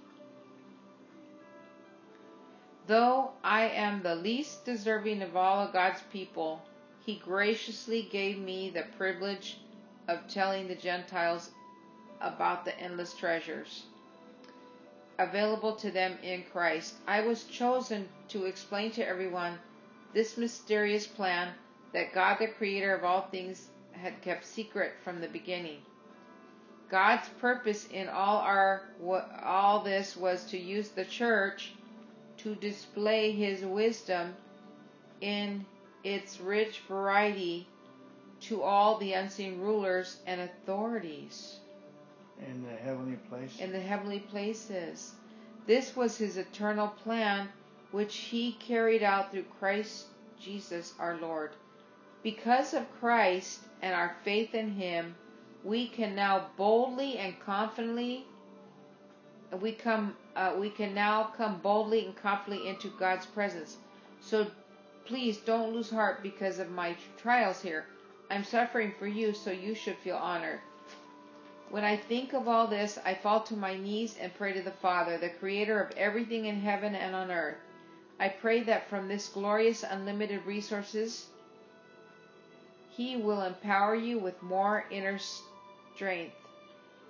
Though 2.86 3.32
I 3.42 3.62
am 3.68 4.02
the 4.02 4.14
least 4.14 4.64
deserving 4.64 5.22
of 5.22 5.36
all 5.36 5.66
of 5.66 5.72
God's 5.72 6.02
people, 6.12 6.62
He 7.04 7.16
graciously 7.16 8.02
gave 8.02 8.38
me 8.38 8.70
the 8.70 8.84
privilege 8.96 9.58
of 10.08 10.28
telling 10.28 10.68
the 10.68 10.76
Gentiles 10.76 11.50
about 12.20 12.64
the 12.64 12.78
endless 12.78 13.14
treasures. 13.14 13.86
available 15.18 15.74
to 15.76 15.90
them 15.90 16.18
in 16.22 16.44
Christ. 16.52 16.94
I 17.06 17.22
was 17.22 17.44
chosen 17.44 18.08
to 18.28 18.44
explain 18.44 18.90
to 18.92 19.06
everyone 19.06 19.58
this 20.12 20.36
mysterious 20.36 21.06
plan 21.06 21.54
that 21.92 22.12
God, 22.12 22.38
the 22.38 22.48
creator 22.48 22.94
of 22.94 23.04
all 23.04 23.22
things, 23.22 23.68
had 23.92 24.20
kept 24.22 24.44
secret 24.44 24.94
from 25.02 25.20
the 25.20 25.28
beginning. 25.28 25.80
God's 26.90 27.28
purpose 27.40 27.88
in 27.88 28.08
all 28.08 28.38
our 28.38 28.82
all 29.42 29.82
this 29.82 30.16
was 30.16 30.44
to 30.46 30.58
use 30.58 30.90
the 30.90 31.04
church 31.04 31.75
to 32.38 32.54
display 32.54 33.32
his 33.32 33.62
wisdom 33.62 34.34
in 35.20 35.64
its 36.04 36.40
rich 36.40 36.80
variety 36.88 37.66
to 38.40 38.62
all 38.62 38.98
the 38.98 39.12
unseen 39.12 39.60
rulers 39.60 40.20
and 40.26 40.40
authorities 40.40 41.56
in 42.46 42.62
the 42.62 42.76
heavenly 42.76 43.16
places. 43.28 43.60
In 43.60 43.72
the 43.72 43.80
heavenly 43.80 44.20
places. 44.20 45.12
This 45.66 45.96
was 45.96 46.16
his 46.16 46.36
eternal 46.36 46.88
plan 46.88 47.48
which 47.90 48.16
he 48.16 48.52
carried 48.52 49.02
out 49.02 49.30
through 49.30 49.44
Christ 49.58 50.06
Jesus 50.40 50.94
our 50.98 51.16
Lord. 51.16 51.52
Because 52.22 52.74
of 52.74 52.84
Christ 53.00 53.60
and 53.82 53.94
our 53.94 54.16
faith 54.24 54.54
in 54.54 54.70
him, 54.70 55.14
we 55.64 55.88
can 55.88 56.14
now 56.14 56.48
boldly 56.56 57.18
and 57.18 57.38
confidently 57.40 58.26
we 59.60 59.72
come 59.72 60.16
uh, 60.36 60.54
we 60.58 60.70
can 60.70 60.94
now 60.94 61.32
come 61.36 61.58
boldly 61.58 62.04
and 62.04 62.14
confidently 62.14 62.68
into 62.68 62.88
God's 62.98 63.26
presence. 63.26 63.78
So 64.20 64.46
please 65.06 65.38
don't 65.38 65.72
lose 65.72 65.90
heart 65.90 66.22
because 66.22 66.58
of 66.58 66.70
my 66.70 66.94
trials 67.16 67.62
here. 67.62 67.86
I'm 68.30 68.44
suffering 68.44 68.92
for 68.98 69.06
you, 69.06 69.32
so 69.32 69.50
you 69.50 69.74
should 69.74 69.96
feel 69.98 70.16
honored. 70.16 70.60
When 71.70 71.84
I 71.84 71.96
think 71.96 72.32
of 72.32 72.46
all 72.46 72.66
this, 72.66 72.98
I 73.04 73.14
fall 73.14 73.42
to 73.44 73.56
my 73.56 73.76
knees 73.76 74.16
and 74.20 74.34
pray 74.34 74.52
to 74.52 74.62
the 74.62 74.70
Father, 74.70 75.18
the 75.18 75.30
creator 75.30 75.80
of 75.80 75.96
everything 75.96 76.46
in 76.46 76.60
heaven 76.60 76.94
and 76.94 77.14
on 77.14 77.30
earth. 77.30 77.56
I 78.20 78.28
pray 78.28 78.60
that 78.64 78.88
from 78.88 79.08
this 79.08 79.28
glorious 79.28 79.82
unlimited 79.82 80.44
resources, 80.46 81.26
he 82.90 83.16
will 83.16 83.42
empower 83.42 83.94
you 83.94 84.18
with 84.18 84.42
more 84.42 84.86
inner 84.90 85.18
strength 85.94 86.34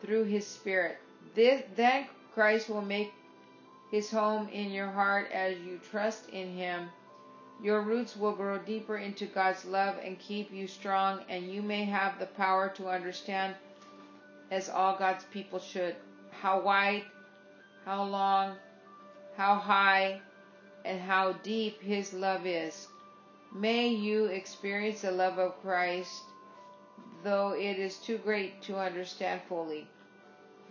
through 0.02 0.24
his 0.24 0.46
spirit. 0.46 0.98
This, 1.34 1.62
then 1.76 2.06
Christ 2.36 2.68
will 2.68 2.82
make 2.82 3.14
his 3.90 4.10
home 4.10 4.50
in 4.50 4.70
your 4.70 4.90
heart 4.90 5.32
as 5.32 5.56
you 5.60 5.80
trust 5.90 6.28
in 6.28 6.54
him. 6.54 6.90
Your 7.62 7.80
roots 7.80 8.14
will 8.14 8.32
grow 8.32 8.58
deeper 8.58 8.98
into 8.98 9.24
God's 9.24 9.64
love 9.64 9.94
and 10.04 10.18
keep 10.18 10.52
you 10.52 10.66
strong, 10.66 11.24
and 11.30 11.50
you 11.50 11.62
may 11.62 11.86
have 11.86 12.18
the 12.18 12.26
power 12.26 12.68
to 12.76 12.90
understand, 12.90 13.54
as 14.50 14.68
all 14.68 14.98
God's 14.98 15.24
people 15.32 15.58
should, 15.58 15.96
how 16.30 16.60
wide, 16.60 17.04
how 17.86 18.04
long, 18.04 18.56
how 19.38 19.54
high, 19.54 20.20
and 20.84 21.00
how 21.00 21.32
deep 21.42 21.80
His 21.80 22.12
love 22.12 22.44
is. 22.44 22.86
May 23.50 23.88
you 23.88 24.26
experience 24.26 25.00
the 25.00 25.10
love 25.10 25.38
of 25.38 25.58
Christ, 25.62 26.24
though 27.24 27.52
it 27.52 27.78
is 27.78 27.96
too 27.96 28.18
great 28.18 28.60
to 28.64 28.76
understand 28.76 29.40
fully. 29.48 29.88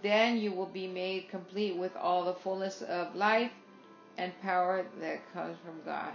Then 0.06 0.38
you 0.38 0.52
will 0.52 0.68
be 0.68 0.86
made 0.86 1.30
complete 1.30 1.76
with 1.76 1.96
all 1.96 2.26
the 2.26 2.36
fullness 2.36 2.84
of 2.84 3.16
life 3.16 3.50
and 4.20 4.40
power 4.40 4.86
that 5.00 5.34
comes 5.34 5.58
from 5.66 5.82
God. 5.84 6.14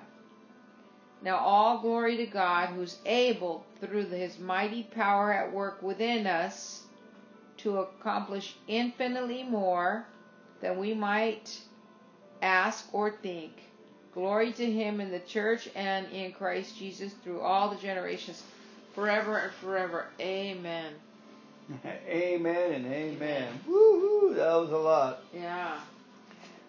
Now 1.22 1.38
all 1.38 1.78
glory 1.78 2.16
to 2.18 2.26
God 2.26 2.68
who's 2.68 2.98
able 3.04 3.66
through 3.80 4.06
his 4.06 4.38
mighty 4.38 4.84
power 4.84 5.32
at 5.32 5.52
work 5.52 5.82
within 5.82 6.28
us 6.28 6.84
to 7.56 7.78
accomplish 7.78 8.54
infinitely 8.68 9.42
more 9.42 10.06
than 10.60 10.78
we 10.78 10.94
might 10.94 11.58
ask 12.42 12.88
or 12.92 13.10
think. 13.10 13.54
Glory 14.14 14.52
to 14.52 14.70
him 14.70 15.00
in 15.00 15.10
the 15.10 15.18
church 15.18 15.68
and 15.74 16.06
in 16.12 16.30
Christ 16.30 16.78
Jesus 16.78 17.12
through 17.24 17.40
all 17.40 17.68
the 17.68 17.82
generations 17.82 18.44
forever 18.94 19.38
and 19.38 19.52
forever. 19.54 20.06
Amen. 20.20 20.94
amen 22.06 22.72
and 22.72 22.86
amen. 22.86 23.48
Woohoo! 23.68 24.34
That 24.36 24.54
was 24.54 24.70
a 24.70 24.76
lot. 24.76 25.22
Yeah. 25.34 25.78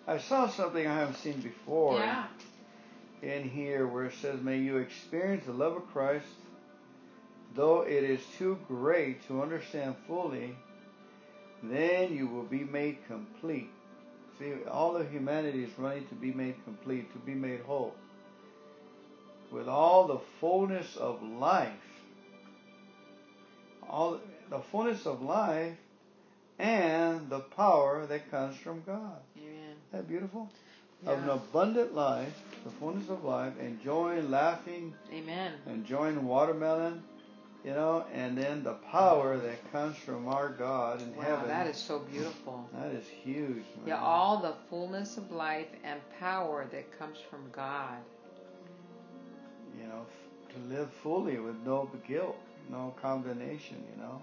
I 0.07 0.17
saw 0.17 0.47
something 0.47 0.85
I 0.85 0.95
haven't 0.95 1.17
seen 1.17 1.39
before. 1.41 1.99
Yeah 1.99 2.25
in 3.21 3.47
here 3.47 3.87
where 3.87 4.05
it 4.05 4.13
says, 4.21 4.41
May 4.41 4.59
you 4.59 4.77
experience 4.77 5.45
the 5.45 5.53
love 5.53 5.75
of 5.75 5.91
Christ, 5.91 6.25
though 7.53 7.81
it 7.81 8.03
is 8.03 8.21
too 8.37 8.57
great 8.67 9.25
to 9.27 9.41
understand 9.41 9.95
fully, 10.07 10.55
then 11.63 12.15
you 12.15 12.27
will 12.27 12.43
be 12.43 12.63
made 12.63 12.97
complete. 13.07 13.69
See, 14.39 14.53
all 14.69 14.97
of 14.97 15.11
humanity 15.11 15.63
is 15.63 15.77
running 15.77 16.07
to 16.07 16.15
be 16.15 16.31
made 16.31 16.55
complete, 16.63 17.11
to 17.13 17.19
be 17.19 17.35
made 17.35 17.61
whole. 17.61 17.93
With 19.51 19.67
all 19.67 20.07
the 20.07 20.19
fullness 20.39 20.95
of 20.95 21.21
life, 21.21 21.69
all 23.87 24.19
the 24.51 24.59
fullness 24.59 25.07
of 25.07 25.23
life, 25.23 25.77
and 26.59 27.27
the 27.29 27.39
power 27.39 28.05
that 28.05 28.29
comes 28.29 28.55
from 28.57 28.83
God. 28.85 29.17
Amen. 29.37 29.53
Isn't 29.53 29.91
that 29.93 30.07
beautiful? 30.07 30.49
Yeah. 31.03 31.13
Of 31.13 31.23
an 31.23 31.29
abundant 31.29 31.95
life 31.95 32.43
the 32.63 32.69
fullness 32.71 33.09
of 33.09 33.23
life, 33.23 33.53
enjoying 33.59 34.29
laughing, 34.29 34.93
Amen. 35.11 35.53
enjoying 35.65 36.23
watermelon, 36.27 37.01
you 37.65 37.71
know, 37.71 38.05
and 38.13 38.37
then 38.37 38.63
the 38.63 38.73
power 38.91 39.37
that 39.37 39.71
comes 39.71 39.97
from 39.97 40.27
our 40.27 40.49
God 40.49 41.01
in 41.01 41.15
wow, 41.15 41.23
heaven. 41.23 41.47
That 41.47 41.65
is 41.65 41.77
so 41.77 41.99
beautiful. 41.99 42.69
That 42.73 42.91
is 42.91 43.07
huge. 43.07 43.63
Man. 43.77 43.87
Yeah, 43.87 43.99
all 43.99 44.37
the 44.41 44.53
fullness 44.69 45.17
of 45.17 45.31
life 45.31 45.69
and 45.83 45.99
power 46.19 46.67
that 46.71 46.99
comes 46.99 47.17
from 47.29 47.49
God. 47.51 47.97
You 49.79 49.87
know, 49.87 50.05
to 50.49 50.75
live 50.75 50.91
fully 51.01 51.39
with 51.39 51.55
no 51.65 51.89
guilt, 52.07 52.37
no 52.69 52.93
condemnation. 53.01 53.83
You 53.95 54.03
know. 54.03 54.21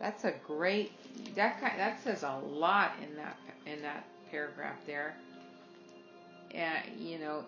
That's 0.00 0.24
a 0.24 0.32
great. 0.46 0.92
That 1.34 1.60
kind, 1.60 1.78
that 1.78 2.02
says 2.02 2.22
a 2.22 2.38
lot 2.44 2.92
in 3.02 3.16
that 3.16 3.36
in 3.66 3.82
that 3.82 4.04
paragraph 4.30 4.76
there. 4.86 5.14
And 6.54 6.84
you 6.98 7.18
know, 7.18 7.44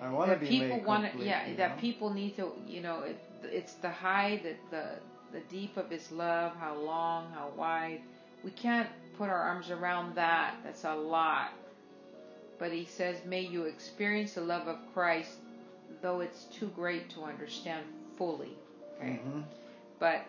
I 0.00 0.10
want 0.10 0.30
to 0.30 0.36
be 0.36 0.46
people 0.46 0.80
want 0.84 1.12
to, 1.12 1.24
yeah, 1.24 1.54
that 1.56 1.78
people 1.78 2.10
need 2.10 2.36
to, 2.36 2.52
you 2.66 2.80
know, 2.80 3.00
it, 3.00 3.18
it's 3.44 3.74
the 3.74 3.90
high, 3.90 4.40
the, 4.42 4.54
the 4.70 4.84
the 5.32 5.40
deep 5.48 5.76
of 5.76 5.90
His 5.90 6.10
love, 6.10 6.54
how 6.56 6.74
long, 6.76 7.30
how 7.32 7.50
wide. 7.56 8.00
We 8.44 8.50
can't 8.50 8.88
put 9.16 9.28
our 9.28 9.40
arms 9.40 9.70
around 9.70 10.16
that. 10.16 10.56
That's 10.64 10.84
a 10.84 10.94
lot. 10.94 11.52
But 12.58 12.72
He 12.72 12.84
says, 12.84 13.24
may 13.24 13.40
you 13.42 13.64
experience 13.64 14.34
the 14.34 14.42
love 14.42 14.68
of 14.68 14.76
Christ, 14.92 15.38
though 16.02 16.20
it's 16.20 16.44
too 16.44 16.70
great 16.74 17.08
to 17.10 17.22
understand 17.22 17.84
fully. 18.16 18.58
Okay. 18.98 19.20
Mm-hmm. 19.24 19.40
But 19.98 20.26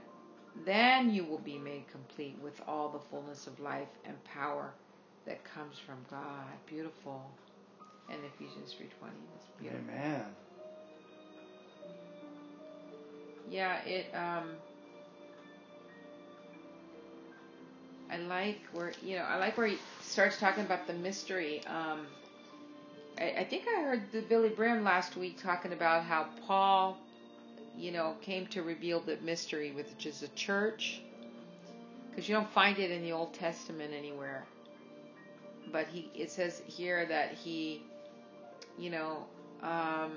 then 0.66 1.10
you 1.10 1.24
will 1.26 1.40
be 1.40 1.58
made 1.58 1.88
complete 1.92 2.38
with 2.42 2.62
all 2.68 2.90
the 2.90 3.00
fullness 3.00 3.48
of 3.48 3.60
life 3.60 3.88
and 4.06 4.24
power 4.24 4.74
that 5.26 5.44
comes 5.44 5.78
from 5.80 5.98
God. 6.10 6.48
Beautiful 6.68 7.22
and 8.10 8.20
Ephesians 8.26 8.74
3:20. 8.74 8.90
That's 9.34 9.46
beautiful. 9.60 9.94
Amen. 9.94 10.26
Yeah, 13.50 13.84
it 13.86 14.14
um 14.16 14.50
I 18.12 18.18
like 18.18 18.60
where 18.74 18.94
you 19.02 19.16
know, 19.18 19.24
I 19.24 19.38
like 19.38 19.58
where 19.58 19.68
he 19.68 19.78
starts 20.02 20.40
talking 20.40 20.64
about 20.66 20.88
the 20.88 20.94
mystery. 20.94 21.62
Um 21.66 22.06
I, 23.18 23.32
I 23.40 23.44
think 23.44 23.64
I 23.68 23.82
heard 23.84 24.12
the 24.12 24.22
Billye 24.22 24.56
Brim 24.56 24.84
last 24.84 25.16
week 25.16 25.42
talking 25.42 25.74
about 25.74 26.04
how 26.04 26.28
Paul, 26.48 26.98
you 27.78 27.92
know, 27.92 28.16
came 28.22 28.48
to 28.48 28.64
reveal 28.64 29.00
the 29.00 29.18
mystery, 29.18 29.72
which 29.72 30.06
is 30.06 30.24
a 30.24 30.28
church. 30.30 31.02
Because 32.10 32.30
you 32.30 32.36
don't 32.36 32.52
find 32.52 32.78
it 32.78 32.92
in 32.92 33.02
the 33.02 33.12
Old 33.12 33.34
Testament 33.34 33.94
anywhere. 33.98 34.46
But 35.72 35.88
he 35.88 36.12
it 36.14 36.30
says 36.30 36.62
here 36.68 37.06
that 37.06 37.34
he 37.34 37.84
you 38.78 38.90
know, 38.90 39.26
um, 39.62 40.14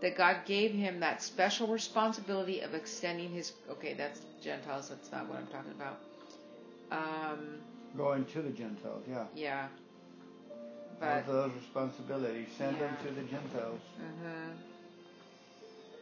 that 0.00 0.16
God 0.16 0.38
gave 0.44 0.72
him 0.72 1.00
that 1.00 1.22
special 1.22 1.68
responsibility 1.68 2.60
of 2.60 2.74
extending 2.74 3.30
his. 3.30 3.52
Okay, 3.70 3.94
that's 3.94 4.20
Gentiles. 4.42 4.88
That's 4.88 5.10
not 5.10 5.28
what 5.28 5.38
I'm 5.38 5.46
talking 5.46 5.72
about. 5.72 5.98
Um, 6.90 7.58
Going 7.96 8.24
to 8.26 8.42
the 8.42 8.50
Gentiles, 8.50 9.04
yeah. 9.08 9.24
Yeah. 9.34 9.68
But 11.00 11.26
those 11.26 11.52
responsibilities, 11.52 12.48
send 12.56 12.76
yeah. 12.76 12.86
them 12.86 12.96
to 13.06 13.12
the 13.12 13.22
Gentiles. 13.22 13.80
Mm-hmm. 14.00 14.75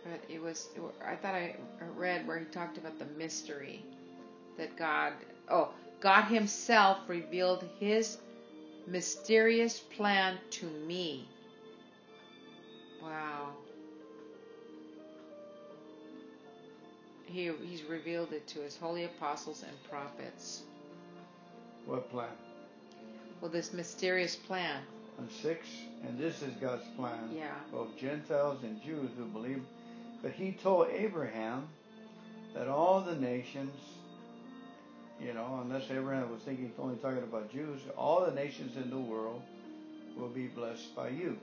But 0.04 0.20
it 0.28 0.40
was. 0.40 0.68
I 1.04 1.16
thought 1.16 1.34
I 1.34 1.56
read 1.96 2.26
where 2.26 2.38
he 2.38 2.44
talked 2.46 2.78
about 2.78 2.98
the 2.98 3.06
mystery 3.16 3.84
that 4.58 4.76
God. 4.76 5.12
Oh, 5.48 5.70
God 6.00 6.24
Himself 6.24 6.98
revealed 7.08 7.68
His 7.80 8.18
mysterious 8.86 9.78
plan 9.78 10.38
to 10.50 10.66
me 10.66 11.26
Wow. 13.04 13.50
He, 17.26 17.50
he's 17.64 17.82
revealed 17.82 18.32
it 18.32 18.46
to 18.48 18.60
his 18.60 18.76
holy 18.76 19.04
apostles 19.04 19.62
and 19.62 19.90
prophets. 19.90 20.62
What 21.84 22.10
plan? 22.10 22.28
Well, 23.40 23.50
this 23.50 23.74
mysterious 23.74 24.36
plan. 24.36 24.80
On 25.18 25.28
6, 25.28 25.66
and 26.06 26.18
this 26.18 26.42
is 26.42 26.54
God's 26.54 26.84
plan. 26.96 27.30
Yeah. 27.36 27.52
Both 27.70 27.96
Gentiles 27.98 28.62
and 28.62 28.82
Jews 28.82 29.10
who 29.18 29.26
believe. 29.26 29.62
But 30.24 30.32
he 30.32 30.52
told 30.52 30.88
Abraham 30.88 31.68
that 32.54 32.66
all 32.66 33.02
the 33.02 33.14
nations, 33.14 33.74
you 35.20 35.34
know, 35.34 35.60
unless 35.62 35.90
Abraham 35.90 36.30
was 36.30 36.40
thinking 36.40 36.72
only 36.78 36.96
talking 36.96 37.18
about 37.18 37.52
Jews, 37.52 37.82
all 37.94 38.24
the 38.24 38.32
nations 38.32 38.74
in 38.78 38.88
the 38.88 38.98
world 38.98 39.42
will 40.16 40.30
be 40.30 40.46
blessed 40.46 40.96
by 40.96 41.10
you. 41.10 41.36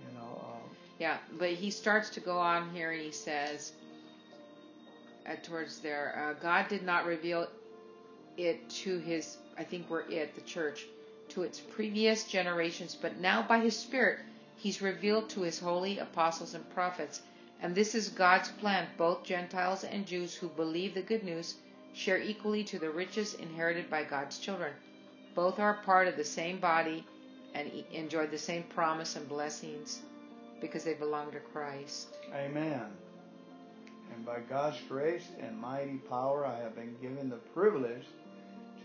You 0.00 0.14
know. 0.14 0.42
Um, 0.42 0.70
yeah, 0.98 1.18
but 1.38 1.50
he 1.50 1.70
starts 1.70 2.08
to 2.10 2.20
go 2.20 2.38
on 2.38 2.70
here 2.74 2.92
and 2.92 3.02
he 3.02 3.12
says, 3.12 3.72
uh, 5.26 5.34
towards 5.42 5.80
there, 5.80 6.14
uh, 6.16 6.42
God 6.42 6.68
did 6.68 6.82
not 6.82 7.04
reveal 7.04 7.46
it 8.38 8.70
to 8.70 8.98
his, 9.00 9.36
I 9.58 9.64
think 9.64 9.90
we're 9.90 10.10
it, 10.10 10.34
the 10.34 10.40
church, 10.40 10.86
to 11.28 11.42
its 11.42 11.60
previous 11.60 12.24
generations, 12.24 12.96
but 12.98 13.20
now 13.20 13.42
by 13.42 13.60
his 13.60 13.76
Spirit, 13.76 14.20
he's 14.62 14.80
revealed 14.80 15.28
to 15.28 15.42
his 15.42 15.58
holy 15.58 15.98
apostles 15.98 16.54
and 16.54 16.68
prophets. 16.70 17.20
And 17.60 17.74
this 17.74 17.94
is 17.96 18.08
God's 18.08 18.48
plan. 18.48 18.86
Both 18.96 19.24
Gentiles 19.24 19.82
and 19.82 20.06
Jews 20.06 20.34
who 20.34 20.48
believe 20.48 20.94
the 20.94 21.02
good 21.02 21.24
news 21.24 21.56
share 21.94 22.18
equally 22.18 22.62
to 22.64 22.78
the 22.78 22.90
riches 22.90 23.34
inherited 23.34 23.90
by 23.90 24.04
God's 24.04 24.38
children. 24.38 24.72
Both 25.34 25.58
are 25.58 25.74
part 25.84 26.06
of 26.06 26.16
the 26.16 26.24
same 26.24 26.58
body 26.58 27.04
and 27.54 27.70
enjoy 27.92 28.26
the 28.28 28.38
same 28.38 28.62
promise 28.62 29.16
and 29.16 29.28
blessings 29.28 30.00
because 30.60 30.84
they 30.84 30.94
belong 30.94 31.32
to 31.32 31.40
Christ. 31.40 32.08
Amen. 32.32 32.82
And 34.14 34.24
by 34.24 34.40
God's 34.48 34.78
grace 34.88 35.26
and 35.40 35.58
mighty 35.58 35.98
power, 36.08 36.46
I 36.46 36.58
have 36.62 36.76
been 36.76 36.94
given 37.02 37.28
the 37.28 37.40
privilege 37.54 38.06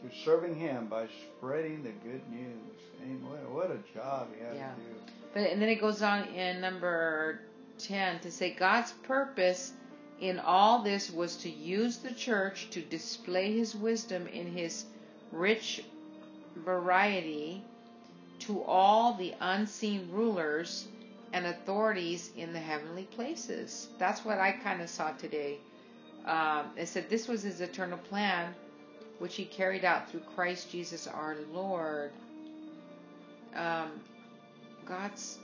to 0.01 0.17
serving 0.23 0.55
Him 0.55 0.87
by 0.87 1.07
spreading 1.37 1.83
the 1.83 1.91
good 2.07 2.21
news. 2.31 2.79
Amen. 3.03 3.53
What 3.53 3.71
a 3.71 3.79
job 3.95 4.29
He 4.35 4.43
has 4.43 4.55
Yeah. 4.55 4.71
to 4.73 4.81
do. 4.81 5.16
But 5.33 5.43
and 5.43 5.61
then 5.61 5.69
it 5.69 5.81
goes 5.81 6.01
on 6.01 6.25
in 6.29 6.61
number 6.61 7.41
10 7.79 8.19
to 8.21 8.31
say 8.31 8.53
God's 8.53 8.91
purpose 9.03 9.73
in 10.19 10.39
all 10.39 10.81
this 10.81 11.11
was 11.11 11.37
to 11.37 11.49
use 11.49 11.97
the 11.97 12.13
church 12.13 12.69
to 12.71 12.81
display 12.81 13.55
his 13.55 13.75
wisdom 13.75 14.27
in 14.27 14.47
his 14.47 14.85
rich 15.31 15.83
variety 16.55 17.63
to 18.39 18.63
all 18.63 19.13
the 19.13 19.33
unseen 19.39 20.09
rulers 20.11 20.87
and 21.33 21.45
authorities 21.45 22.31
in 22.35 22.53
the 22.53 22.59
heavenly 22.59 23.03
places. 23.03 23.89
That's 23.99 24.23
what 24.25 24.39
I 24.39 24.53
kind 24.53 24.81
of 24.81 24.89
saw 24.89 25.11
today. 25.11 25.57
Um, 26.25 26.71
it 26.75 26.87
said 26.87 27.09
this 27.09 27.27
was 27.27 27.43
his 27.43 27.61
eternal 27.61 27.97
plan, 27.97 28.53
which 29.19 29.35
he 29.35 29.45
carried 29.45 29.85
out 29.85 30.09
through 30.09 30.21
Christ 30.35 30.71
Jesus 30.71 31.07
our 31.07 31.35
Lord. 31.51 32.11
Um, 33.55 33.91
God's 34.87 35.39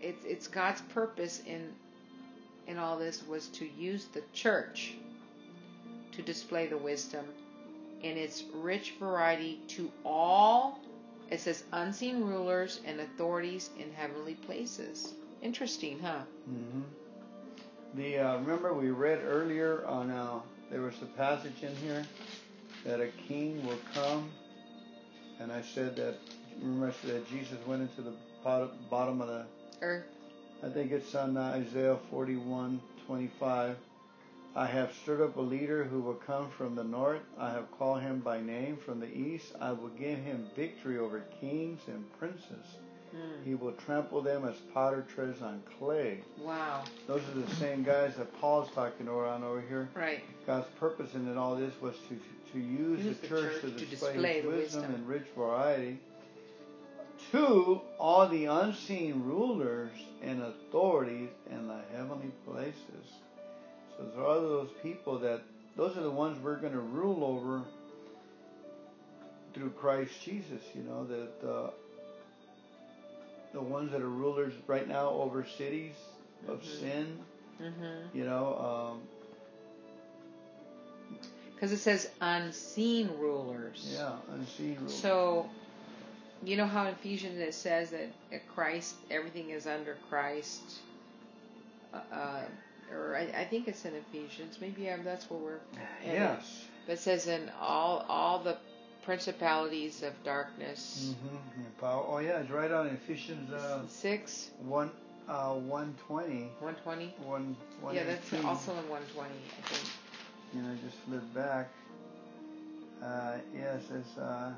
it's 0.00 0.24
it's 0.24 0.46
God's 0.46 0.80
purpose 0.82 1.42
in 1.46 1.72
in 2.66 2.78
all 2.78 2.98
this 2.98 3.26
was 3.26 3.48
to 3.48 3.66
use 3.66 4.06
the 4.06 4.22
church 4.32 4.94
to 6.12 6.22
display 6.22 6.66
the 6.66 6.76
wisdom 6.78 7.24
in 8.02 8.16
its 8.16 8.44
rich 8.54 8.94
variety 8.98 9.60
to 9.68 9.90
all 10.04 10.80
it 11.30 11.40
says 11.40 11.64
unseen 11.72 12.22
rulers 12.22 12.80
and 12.86 13.00
authorities 13.00 13.70
in 13.80 13.92
heavenly 13.92 14.34
places. 14.34 15.14
Interesting, 15.42 15.98
huh? 15.98 16.20
Mm-hmm. 16.48 16.80
The 17.94 18.18
uh, 18.18 18.38
remember 18.38 18.72
we 18.74 18.90
read 18.90 19.20
earlier 19.24 19.84
on 19.86 20.10
uh, 20.10 20.40
there 20.70 20.82
was 20.82 20.94
a 21.02 21.06
passage 21.06 21.62
in 21.62 21.74
here 21.76 22.04
that 22.84 23.00
a 23.00 23.08
king 23.26 23.64
will 23.66 23.78
come, 23.92 24.30
and 25.40 25.50
I 25.50 25.62
said 25.62 25.96
that 25.96 26.18
remember 26.60 26.88
I 26.88 26.92
said 26.92 27.16
that 27.16 27.30
Jesus 27.30 27.58
went 27.66 27.82
into 27.82 28.02
the 28.02 28.12
bottom, 28.90 29.20
of 29.20 29.28
the 29.28 29.46
Earth. 29.82 30.04
I 30.62 30.68
think 30.68 30.92
it's 30.92 31.14
on 31.14 31.36
Isaiah 31.36 31.98
41, 32.10 32.80
25. 33.06 33.76
I 34.54 34.66
have 34.66 34.92
stirred 35.02 35.20
up 35.20 35.36
a 35.36 35.40
leader 35.40 35.84
who 35.84 36.00
will 36.00 36.14
come 36.14 36.48
from 36.50 36.74
the 36.74 36.84
north. 36.84 37.20
I 37.38 37.50
have 37.50 37.70
called 37.78 38.00
him 38.00 38.20
by 38.20 38.40
name 38.40 38.78
from 38.78 39.00
the 39.00 39.14
east. 39.14 39.52
I 39.60 39.72
will 39.72 39.90
give 39.90 40.18
him 40.18 40.46
victory 40.56 40.98
over 40.98 41.24
kings 41.40 41.80
and 41.88 42.04
princes. 42.18 42.64
Hmm. 43.10 43.44
He 43.44 43.54
will 43.54 43.72
trample 43.72 44.22
them 44.22 44.48
as 44.48 44.56
potter 44.72 45.04
treads 45.14 45.42
on 45.42 45.62
clay. 45.78 46.22
Wow. 46.38 46.84
Those 47.06 47.20
are 47.28 47.40
the 47.40 47.54
same 47.56 47.82
guys 47.82 48.16
that 48.16 48.40
Paul's 48.40 48.70
talking 48.74 49.08
around 49.08 49.44
over 49.44 49.60
here. 49.60 49.90
Right. 49.94 50.24
God's 50.46 50.68
purpose 50.80 51.14
in 51.14 51.36
all 51.36 51.54
this 51.54 51.74
was 51.80 51.96
to 52.08 52.18
to 52.52 52.58
use, 52.58 53.04
Use 53.04 53.16
the, 53.16 53.22
the 53.22 53.28
church, 53.28 53.52
church 53.52 53.60
to 53.62 53.70
to 53.70 53.84
display, 53.86 54.12
display 54.12 54.34
His 54.36 54.44
wisdom, 54.46 54.80
wisdom. 54.80 54.94
and 54.94 55.08
rich 55.08 55.26
variety 55.36 55.98
to 57.32 57.80
all 57.98 58.28
the 58.28 58.44
unseen 58.46 59.22
rulers 59.24 59.90
and 60.22 60.42
authorities 60.42 61.28
in 61.50 61.66
the 61.68 61.78
heavenly 61.92 62.30
places. 62.46 63.06
So 63.96 64.04
there 64.14 64.24
are 64.26 64.40
those 64.40 64.70
people 64.82 65.18
that 65.20 65.42
those 65.76 65.96
are 65.96 66.02
the 66.02 66.10
ones 66.10 66.42
we're 66.42 66.56
going 66.56 66.72
to 66.72 66.80
rule 66.80 67.24
over 67.24 67.62
through 69.54 69.70
Christ 69.70 70.12
Jesus. 70.24 70.62
You 70.74 70.82
know 70.82 71.04
that 71.06 71.48
uh, 71.48 71.70
the 73.52 73.60
ones 73.60 73.92
that 73.92 74.00
are 74.02 74.08
rulers 74.08 74.52
right 74.66 74.86
now 74.88 75.10
over 75.10 75.44
cities 75.58 75.94
of 76.48 76.60
Mhm. 76.62 76.80
sin. 76.80 77.18
Mm-hmm. 77.62 78.16
You 78.18 78.24
know. 78.24 78.92
Um, 78.92 79.02
Because 81.54 81.72
it 81.72 81.78
says 81.78 82.10
unseen 82.20 83.08
rulers. 83.18 83.94
Yeah, 83.98 84.12
unseen 84.30 84.76
rulers. 84.76 84.94
So, 84.94 85.48
you 86.46 86.56
know 86.56 86.66
how 86.66 86.86
in 86.86 86.94
Ephesians 86.94 87.40
it 87.40 87.54
says 87.54 87.90
that 87.90 88.08
at 88.32 88.48
Christ, 88.54 88.94
everything 89.10 89.50
is 89.50 89.66
under 89.66 89.96
Christ. 90.08 90.62
Uh, 91.92 91.98
uh, 92.12 92.42
or 92.92 93.16
I, 93.16 93.22
I 93.40 93.44
think 93.44 93.66
it's 93.66 93.84
in 93.84 93.94
Ephesians. 93.94 94.58
Maybe 94.60 94.88
um, 94.90 95.02
that's 95.02 95.28
where 95.28 95.40
we're. 95.40 95.58
yes. 96.04 96.66
But 96.86 96.94
it 96.94 96.98
says 97.00 97.26
in 97.26 97.50
all 97.60 98.06
all 98.08 98.38
the 98.38 98.56
principalities 99.02 100.04
of 100.04 100.12
darkness. 100.22 101.14
Mm-hmm. 101.24 101.84
Oh 101.84 102.18
yeah, 102.18 102.38
it's 102.38 102.50
right 102.50 102.70
on 102.70 102.86
Ephesians 102.88 103.52
uh, 103.52 103.80
Six, 103.88 104.50
one 104.60 104.92
uh, 105.28 105.54
one 105.54 105.96
twenty. 106.06 106.48
one 106.60 106.76
twenty. 106.84 107.12
One, 107.24 107.56
Yeah, 107.92 108.04
that's 108.04 108.32
also 108.44 108.70
in 108.72 108.88
one 108.88 109.02
twenty. 109.12 109.34
I 109.58 109.68
think. 109.68 109.90
You 110.54 110.62
know, 110.62 110.76
just 110.84 110.96
flip 111.08 111.34
back. 111.34 111.70
Uh, 113.02 113.38
yes, 113.52 113.82
it's 113.92 114.16
uh, 114.16 114.52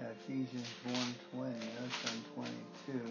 Ephesians 0.00 0.66
one 0.84 1.14
twenty. 1.32 1.66
That's 1.80 2.12
on 2.12 2.24
twenty 2.34 2.64
two. 2.86 3.10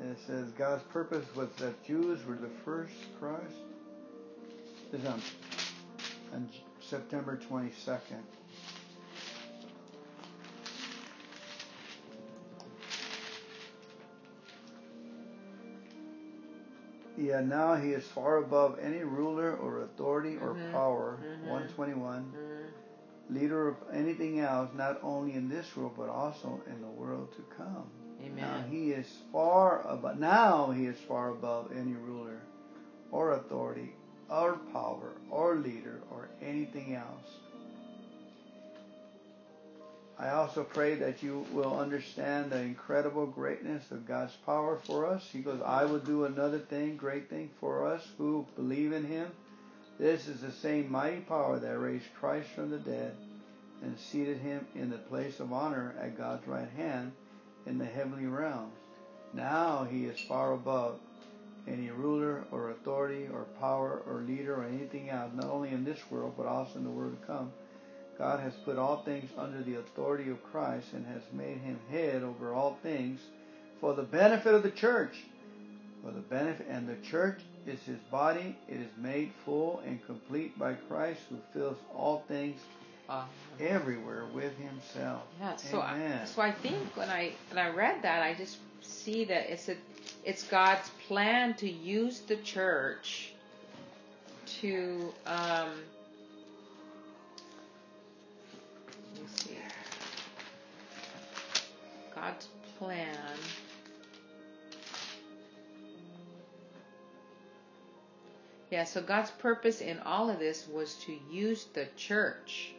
And 0.00 0.10
it 0.12 0.18
says 0.26 0.48
God's 0.56 0.82
purpose 0.84 1.26
was 1.34 1.48
that 1.58 1.82
Jews 1.84 2.24
were 2.26 2.36
the 2.36 2.48
first 2.64 2.94
Christ. 3.18 3.54
This 4.90 5.02
is 5.02 5.06
on, 5.06 5.22
on 6.32 6.48
September 6.80 7.36
twenty 7.48 7.70
second. 7.84 8.24
Yeah, 17.16 17.40
now 17.40 17.74
he 17.76 17.90
is 17.90 18.04
far 18.14 18.38
above 18.38 18.78
any 18.80 19.02
ruler 19.04 19.54
or 19.54 19.82
authority 19.82 20.36
or 20.40 20.54
Mhm. 20.54 20.72
power. 20.72 21.18
Mhm. 21.22 21.48
121. 21.48 22.32
Mm, 22.34 22.59
Leader 23.32 23.68
of 23.68 23.76
anything 23.92 24.40
else, 24.40 24.70
not 24.74 24.98
only 25.02 25.34
in 25.34 25.48
this 25.48 25.76
world, 25.76 25.94
but 25.96 26.08
also 26.08 26.60
in 26.66 26.80
the 26.80 26.88
world 26.88 27.32
to 27.36 27.42
come. 27.56 27.88
Now 28.36 28.56
amen. 28.56 28.70
he 28.70 28.90
is 28.92 29.06
far 29.32 29.86
above, 29.88 30.18
now 30.18 30.70
he 30.70 30.86
is 30.86 30.98
far 31.08 31.30
above 31.30 31.72
any 31.72 31.92
ruler 31.92 32.40
or 33.10 33.32
authority 33.32 33.92
or 34.28 34.58
power 34.72 35.12
or 35.30 35.56
leader 35.56 36.00
or 36.10 36.28
anything 36.42 36.94
else. 36.94 37.38
I 40.18 40.30
also 40.32 40.64
pray 40.64 40.96
that 40.96 41.22
you 41.22 41.46
will 41.50 41.78
understand 41.78 42.50
the 42.50 42.60
incredible 42.60 43.26
greatness 43.26 43.90
of 43.90 44.06
God's 44.06 44.34
power 44.44 44.78
for 44.84 45.06
us. 45.06 45.26
He 45.32 45.40
goes, 45.40 45.62
I 45.64 45.86
will 45.86 45.98
do 45.98 46.26
another 46.26 46.58
thing, 46.58 46.98
great 46.98 47.30
thing 47.30 47.48
for 47.58 47.86
us 47.86 48.06
who 48.18 48.46
believe 48.54 48.92
in 48.92 49.04
Him. 49.04 49.30
This 50.00 50.28
is 50.28 50.40
the 50.40 50.50
same 50.50 50.90
mighty 50.90 51.20
power 51.20 51.58
that 51.58 51.78
raised 51.78 52.14
Christ 52.18 52.48
from 52.54 52.70
the 52.70 52.78
dead 52.78 53.14
and 53.82 53.98
seated 53.98 54.38
Him 54.38 54.66
in 54.74 54.88
the 54.88 54.96
place 54.96 55.40
of 55.40 55.52
honor 55.52 55.94
at 56.00 56.16
God's 56.16 56.48
right 56.48 56.70
hand 56.74 57.12
in 57.66 57.76
the 57.76 57.84
heavenly 57.84 58.24
realms. 58.24 58.72
Now 59.34 59.84
He 59.84 60.06
is 60.06 60.18
far 60.18 60.54
above 60.54 60.98
any 61.68 61.90
ruler 61.90 62.44
or 62.50 62.70
authority 62.70 63.28
or 63.30 63.44
power 63.60 64.00
or 64.06 64.22
leader 64.22 64.54
or 64.54 64.64
anything 64.64 65.10
else, 65.10 65.32
not 65.34 65.50
only 65.50 65.68
in 65.68 65.84
this 65.84 66.00
world, 66.10 66.32
but 66.34 66.46
also 66.46 66.78
in 66.78 66.84
the 66.84 66.90
world 66.90 67.20
to 67.20 67.26
come. 67.26 67.52
God 68.16 68.40
has 68.40 68.54
put 68.64 68.78
all 68.78 69.02
things 69.02 69.30
under 69.36 69.62
the 69.62 69.74
authority 69.74 70.30
of 70.30 70.42
Christ 70.50 70.94
and 70.94 71.04
has 71.08 71.22
made 71.30 71.58
him 71.58 71.78
head 71.90 72.22
over 72.22 72.54
all 72.54 72.78
things 72.82 73.20
for 73.82 73.92
the 73.92 74.02
benefit 74.02 74.54
of 74.54 74.62
the 74.62 74.70
church. 74.70 75.24
for 76.02 76.10
the 76.10 76.20
benefit 76.20 76.66
and 76.70 76.88
the 76.88 76.96
church 77.06 77.42
is 77.66 77.80
his 77.82 77.98
body. 78.10 78.56
It 78.68 78.80
is 78.80 78.90
made 78.96 79.32
full 79.44 79.82
and 79.86 80.04
complete 80.06 80.58
by 80.58 80.74
Christ 80.74 81.20
who 81.28 81.36
fills 81.52 81.76
all 81.94 82.24
things 82.28 82.60
Uh, 83.08 83.24
everywhere 83.58 84.24
with 84.32 84.56
himself. 84.58 85.22
yeah. 85.40 85.56
So 85.56 85.80
I, 85.80 86.24
so 86.26 86.40
I 86.42 86.52
think 86.52 86.96
when 86.96 87.08
I 87.10 87.32
when 87.50 87.58
I 87.58 87.70
read 87.70 88.02
that, 88.02 88.22
I 88.22 88.34
just 88.34 88.58
see 88.82 89.24
that 89.24 89.50
it's 89.52 89.68
a 89.68 89.76
it's 90.24 90.44
God's 90.44 90.88
plan 91.08 91.54
to 91.54 91.68
use 91.68 92.20
the 92.20 92.36
church 92.36 93.32
to 94.60 95.12
um, 95.26 95.70
let 99.14 99.22
me 99.22 99.28
see 99.34 99.58
God's 102.14 102.48
plan 102.78 103.16
yeah 108.70 108.84
so 108.84 109.00
God's 109.00 109.30
purpose 109.32 109.80
in 109.80 109.98
all 110.00 110.30
of 110.30 110.38
this 110.38 110.66
was 110.68 110.94
to 111.06 111.16
use 111.30 111.66
the 111.74 111.86
church 111.96 112.72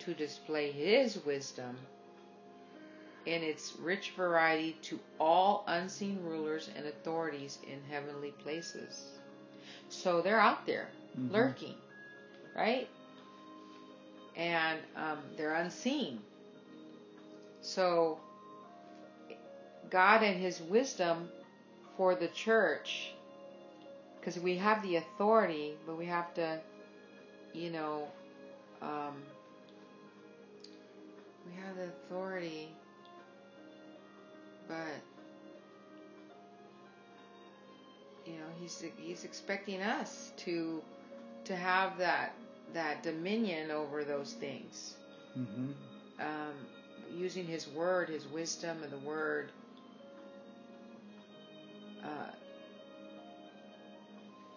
to 0.00 0.14
display 0.14 0.72
his 0.72 1.24
wisdom 1.24 1.76
in 3.26 3.42
its 3.42 3.74
rich 3.80 4.12
variety 4.16 4.76
to 4.82 4.98
all 5.20 5.64
unseen 5.66 6.18
rulers 6.24 6.68
and 6.76 6.86
authorities 6.86 7.58
in 7.70 7.80
heavenly 7.90 8.32
places. 8.42 9.04
So 9.88 10.22
they're 10.22 10.40
out 10.40 10.66
there 10.66 10.88
Mhm. 11.16 11.30
lurking, 11.30 11.76
right? 12.54 12.88
And 14.36 14.80
um, 14.96 15.18
they're 15.36 15.54
unseen. 15.54 16.20
So 17.60 18.18
God 19.90 20.22
and 20.22 20.40
His 20.40 20.60
wisdom 20.60 21.28
for 21.96 22.14
the 22.14 22.28
church, 22.28 23.12
because 24.22 24.40
we 24.40 24.56
have 24.58 24.82
the 24.82 24.96
authority, 24.96 25.74
but 25.86 25.98
we 25.98 26.06
have 26.06 26.32
to, 26.36 26.60
you 27.54 27.70
know, 27.70 28.08
um, 28.82 29.22
we 31.46 31.52
have 31.54 31.76
the 31.76 31.84
authority, 31.88 32.68
but 34.68 35.02
you 38.26 38.34
know, 38.34 38.48
he's 38.60 38.84
he's 38.96 39.24
expecting 39.24 39.82
us 39.82 40.32
to 40.38 40.82
to 41.44 41.56
have 41.56 41.98
that 41.98 42.34
that 42.74 43.02
dominion 43.02 43.70
over 43.70 44.04
those 44.04 44.34
things, 44.34 44.96
hmm 45.34 45.72
um, 46.20 46.54
using 47.10 47.46
His 47.46 47.68
word, 47.68 48.08
His 48.10 48.26
wisdom, 48.28 48.82
and 48.84 48.92
the 48.92 48.98
word. 48.98 49.52
Uh, 52.04 52.30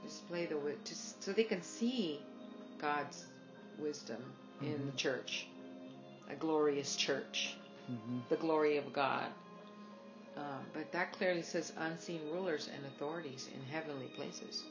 display 0.06 0.46
the 0.46 0.58
just 0.86 1.24
so 1.24 1.34
they 1.34 1.44
can 1.44 1.62
see 1.62 2.20
God's 2.80 3.26
wisdom 3.80 4.22
in 4.62 4.86
the 4.86 4.92
Mhm. 4.92 4.98
church, 4.98 5.48
a 6.30 6.36
glorious 6.36 6.96
church 6.96 7.56
hmm 7.88 8.20
the 8.30 8.36
glory 8.38 8.78
of 8.78 8.92
God. 8.94 9.28
Um, 10.38 10.66
but 10.74 10.92
that 10.92 11.14
clearly 11.14 11.44
says 11.44 11.72
unseen 11.78 12.20
rulers 12.32 12.68
and 12.74 12.86
authorities 12.88 13.48
in 13.54 13.62
heavenly 13.72 14.08
places. 14.08 14.64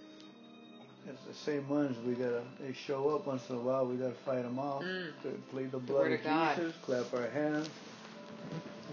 It's 1.06 1.22
the 1.24 1.34
same 1.34 1.68
ones 1.68 1.96
we 2.06 2.14
gotta. 2.14 2.42
They 2.60 2.72
show 2.72 3.10
up 3.10 3.26
once 3.26 3.48
in 3.50 3.56
a 3.56 3.60
while. 3.60 3.86
We 3.86 3.96
gotta 3.96 4.14
fight 4.26 4.42
them 4.42 4.58
off. 4.58 4.82
Mm. 4.82 5.12
Plead 5.50 5.70
the 5.70 5.78
blood 5.78 6.02
word 6.02 6.12
of 6.20 6.22
of. 6.24 6.56
Jesus, 6.56 6.74
clap 6.82 7.14
our 7.14 7.28
hands, 7.30 7.68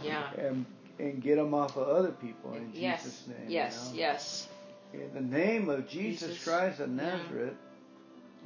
Yeah. 0.04 0.30
and 0.38 0.66
and 1.00 1.22
get 1.22 1.38
them 1.38 1.54
off 1.54 1.78
of 1.78 1.88
other 1.88 2.12
people 2.12 2.54
in 2.54 2.70
yes. 2.74 3.04
Jesus' 3.04 3.28
name. 3.28 3.38
you 3.48 3.54
yes. 3.56 3.90
know? 3.92 3.98
Yes. 3.98 4.48
In 4.94 5.14
the 5.14 5.22
name 5.22 5.70
of 5.70 5.88
Jesus, 5.88 6.30
Jesus. 6.32 6.44
Christ 6.44 6.80
of 6.80 6.90
Yeah. 6.90 7.04
Nazareth, 7.18 7.54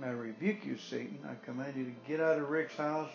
I 0.03 0.09
rebuke 0.09 0.65
you, 0.65 0.77
Satan. 0.77 1.19
I 1.27 1.35
command 1.45 1.75
you 1.75 1.85
to 1.85 1.91
get 2.07 2.19
out 2.19 2.37
of 2.39 2.49
Rick's 2.49 2.75
house, 2.75 3.09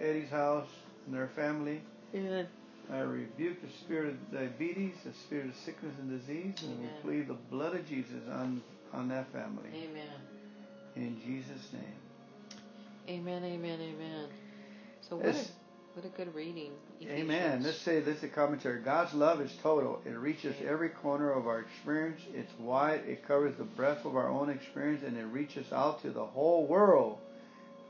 Eddie's 0.00 0.30
house, 0.30 0.68
and 1.06 1.14
their 1.14 1.28
family. 1.28 1.82
Amen. 2.14 2.46
I 2.90 3.00
rebuke 3.00 3.60
the 3.62 3.68
spirit 3.68 4.08
of 4.10 4.32
diabetes, 4.32 4.94
the 5.04 5.12
spirit 5.12 5.46
of 5.46 5.56
sickness 5.56 5.94
and 6.00 6.10
disease, 6.10 6.54
and 6.64 6.80
we 6.80 6.88
plead 7.02 7.28
the 7.28 7.34
blood 7.34 7.74
of 7.74 7.86
Jesus 7.88 8.22
on 8.32 8.62
on 8.92 9.08
that 9.08 9.30
family. 9.32 9.68
Amen. 9.72 10.08
In 10.96 11.20
Jesus' 11.24 11.72
name. 11.72 11.82
Amen. 13.08 13.44
Amen. 13.44 13.80
Amen. 13.80 14.28
So 15.00 15.16
what 15.16 15.26
It's- 15.26 15.52
what 15.94 16.04
a 16.04 16.08
good 16.08 16.34
reading. 16.34 16.72
Amen. 17.02 17.62
Let's 17.62 17.78
say 17.78 18.00
this 18.00 18.18
is 18.18 18.24
a 18.24 18.28
commentary. 18.28 18.80
God's 18.80 19.12
love 19.12 19.40
is 19.40 19.52
total. 19.62 20.00
It 20.04 20.16
reaches 20.16 20.54
every 20.66 20.90
corner 20.90 21.32
of 21.32 21.46
our 21.46 21.60
experience. 21.60 22.20
It's 22.32 22.52
wide. 22.58 23.02
It 23.06 23.26
covers 23.26 23.56
the 23.56 23.64
breadth 23.64 24.04
of 24.04 24.16
our 24.16 24.28
own 24.28 24.50
experience 24.50 25.02
and 25.04 25.16
it 25.16 25.24
reaches 25.24 25.72
out 25.72 26.02
to 26.02 26.10
the 26.10 26.24
whole 26.24 26.66
world. 26.66 27.18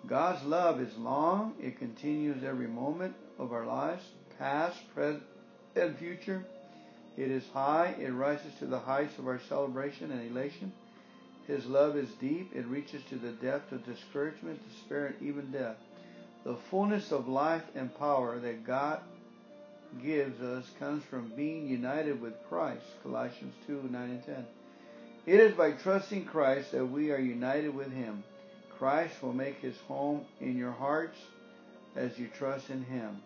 God's 0.07 0.43
love 0.45 0.81
is 0.81 0.97
long. 0.97 1.55
It 1.61 1.79
continues 1.79 2.43
every 2.43 2.67
moment 2.67 3.15
of 3.39 3.53
our 3.53 3.67
lives, 3.67 4.03
past, 4.39 4.79
present, 4.95 5.23
and 5.77 5.97
future. 5.99 6.45
It 7.19 7.31
is 7.31 7.45
high. 7.53 7.95
It 8.01 8.11
rises 8.11 8.53
to 8.61 8.67
the 8.67 8.79
heights 8.79 9.19
of 9.19 9.27
our 9.27 9.41
celebration 9.49 10.11
and 10.11 10.31
elation. 10.31 10.73
His 11.47 11.67
love 11.67 11.97
is 11.97 12.09
deep. 12.21 12.51
It 12.55 12.67
reaches 12.67 13.03
to 13.11 13.17
the 13.17 13.33
depth 13.33 13.73
of 13.73 13.85
discouragement, 13.85 14.61
despair, 14.71 15.07
and 15.07 15.29
even 15.29 15.51
death. 15.51 15.77
The 16.45 16.57
fullness 16.71 17.13
of 17.13 17.29
life 17.29 17.65
and 17.75 17.97
power 17.99 18.39
that 18.39 18.65
God 18.65 19.01
gives 20.03 20.41
us 20.41 20.65
comes 20.79 21.05
from 21.05 21.33
being 21.37 21.69
united 21.69 22.21
with 22.21 22.33
Christ. 22.49 22.85
Colossians 23.03 23.55
2 23.67 23.89
9 23.91 24.03
and 24.03 24.25
10. 24.25 24.47
It 25.27 25.41
is 25.41 25.55
by 25.55 25.73
trusting 25.73 26.25
Christ 26.25 26.73
that 26.73 26.87
we 26.87 27.13
are 27.13 27.19
united 27.19 27.75
with 27.75 27.93
Him. 27.93 28.25
Christ 28.79 29.23
will 29.23 29.35
make 29.35 29.61
His 29.61 29.77
home 29.87 30.25
in 30.41 30.57
your 30.57 30.73
hearts 30.73 31.19
as 31.95 32.19
you 32.19 32.29
trust 32.29 32.71
in 32.71 32.85
Him. 32.85 33.21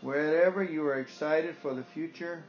Wherever 0.00 0.64
you 0.64 0.86
are 0.86 0.98
excited 0.98 1.54
for 1.60 1.74
the 1.74 1.84
future, 1.94 2.42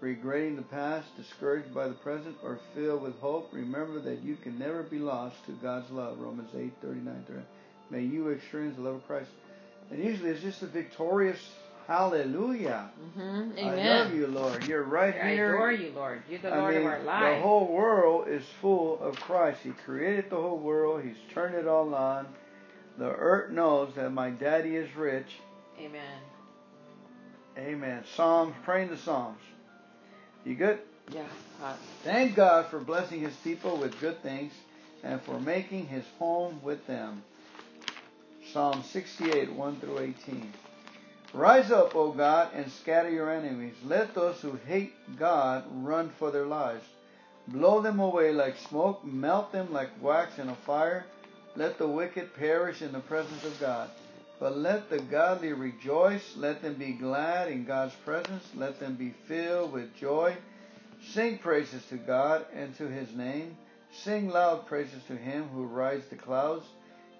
regretting 0.00 0.54
the 0.54 0.62
past, 0.62 1.16
discouraged 1.16 1.74
by 1.74 1.88
the 1.88 1.94
present, 1.94 2.36
or 2.44 2.60
filled 2.74 3.02
with 3.02 3.18
hope, 3.18 3.50
remember 3.52 3.98
that 4.00 4.22
you 4.22 4.36
can 4.36 4.56
never 4.56 4.84
be 4.84 4.98
lost 4.98 5.44
to 5.46 5.52
God's 5.52 5.90
love. 5.90 6.20
Romans 6.20 6.50
8 6.56 6.72
39 6.80 7.24
30. 7.26 7.40
May 7.90 8.02
you 8.02 8.28
experience 8.28 8.76
the 8.76 8.82
love 8.82 8.96
of 8.96 9.06
Christ. 9.06 9.30
And 9.90 10.02
usually 10.02 10.30
it's 10.30 10.42
just 10.42 10.62
a 10.62 10.66
victorious 10.66 11.38
hallelujah. 11.88 12.90
Mhm. 13.16 13.58
I 13.64 13.74
love 13.74 14.14
you, 14.14 14.26
Lord. 14.26 14.66
You're 14.66 14.82
right 14.82 15.14
I 15.14 15.30
here. 15.30 15.54
adore 15.54 15.72
you, 15.72 15.90
Lord. 15.94 16.22
You're 16.28 16.38
the 16.40 16.50
I 16.50 16.58
Lord 16.58 16.74
mean, 16.74 16.86
of 16.86 17.08
our 17.08 17.34
the 17.34 17.40
whole 17.40 17.66
world 17.66 18.28
is 18.28 18.44
full 18.60 19.00
of 19.00 19.16
Christ. 19.18 19.60
He 19.62 19.70
created 19.70 20.28
the 20.28 20.36
whole 20.36 20.58
world. 20.58 21.02
He's 21.02 21.16
turned 21.32 21.54
it 21.54 21.66
all 21.66 21.94
on. 21.94 22.26
The 22.98 23.08
earth 23.10 23.50
knows 23.52 23.94
that 23.94 24.10
my 24.12 24.28
daddy 24.30 24.76
is 24.76 24.94
rich. 24.96 25.28
Amen. 25.80 26.18
Amen. 27.56 28.04
Psalms, 28.14 28.54
praying 28.64 28.90
the 28.90 28.96
Psalms. 28.98 29.40
You 30.44 30.56
good? 30.56 30.80
Yeah. 31.10 31.22
Uh, 31.62 31.72
Thank 32.04 32.36
God 32.36 32.66
for 32.66 32.80
blessing 32.80 33.20
his 33.20 33.34
people 33.36 33.78
with 33.78 33.98
good 33.98 34.22
things 34.22 34.52
and 35.02 35.22
for 35.22 35.40
making 35.40 35.86
his 35.86 36.04
home 36.18 36.60
with 36.62 36.86
them. 36.86 37.22
Psalm 38.52 38.82
68, 38.82 39.52
1 39.52 39.76
through 39.80 39.98
18. 39.98 40.52
Rise 41.34 41.70
up, 41.70 41.94
O 41.94 42.12
God, 42.12 42.48
and 42.54 42.70
scatter 42.72 43.10
your 43.10 43.30
enemies. 43.30 43.74
Let 43.84 44.14
those 44.14 44.40
who 44.40 44.58
hate 44.66 44.94
God 45.18 45.64
run 45.84 46.08
for 46.18 46.30
their 46.30 46.46
lives. 46.46 46.84
Blow 47.48 47.82
them 47.82 48.00
away 48.00 48.32
like 48.32 48.56
smoke, 48.56 49.04
melt 49.04 49.52
them 49.52 49.70
like 49.70 49.90
wax 50.02 50.38
in 50.38 50.48
a 50.48 50.54
fire. 50.54 51.04
Let 51.56 51.76
the 51.76 51.88
wicked 51.88 52.34
perish 52.34 52.80
in 52.80 52.92
the 52.92 53.00
presence 53.00 53.44
of 53.44 53.60
God. 53.60 53.90
But 54.40 54.56
let 54.56 54.88
the 54.88 55.00
godly 55.00 55.52
rejoice. 55.52 56.34
Let 56.36 56.62
them 56.62 56.74
be 56.74 56.92
glad 56.92 57.50
in 57.50 57.66
God's 57.66 57.94
presence. 57.96 58.44
Let 58.54 58.80
them 58.80 58.94
be 58.94 59.14
filled 59.26 59.72
with 59.72 59.94
joy. 59.96 60.36
Sing 61.10 61.36
praises 61.36 61.84
to 61.86 61.96
God 61.96 62.46
and 62.54 62.74
to 62.78 62.88
his 62.88 63.14
name. 63.14 63.56
Sing 63.92 64.30
loud 64.30 64.66
praises 64.66 65.02
to 65.08 65.16
him 65.16 65.48
who 65.48 65.64
rides 65.66 66.06
the 66.06 66.16
clouds. 66.16 66.64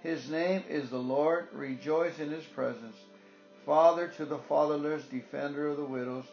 His 0.03 0.31
name 0.31 0.63
is 0.69 0.91
the 0.91 0.99
Lord. 0.99 1.49
Rejoice 1.53 2.19
in 2.19 2.31
his 2.31 2.45
presence. 2.45 2.97
Father 3.67 4.09
to 4.17 4.25
the 4.25 4.39
fatherless, 4.39 5.05
defender 5.05 5.69
of 5.69 5.77
the 5.77 5.85
widows. 5.85 6.25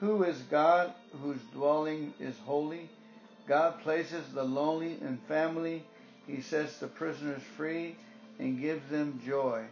Who 0.00 0.22
is 0.22 0.38
God 0.42 0.92
whose 1.22 1.40
dwelling 1.52 2.14
is 2.20 2.36
holy? 2.44 2.88
God 3.48 3.80
places 3.82 4.24
the 4.32 4.44
lonely 4.44 4.98
in 5.00 5.18
family. 5.26 5.82
He 6.26 6.42
sets 6.42 6.78
the 6.78 6.86
prisoners 6.86 7.42
free 7.56 7.96
and 8.38 8.60
gives 8.60 8.88
them 8.90 9.20
joy. 9.24 9.64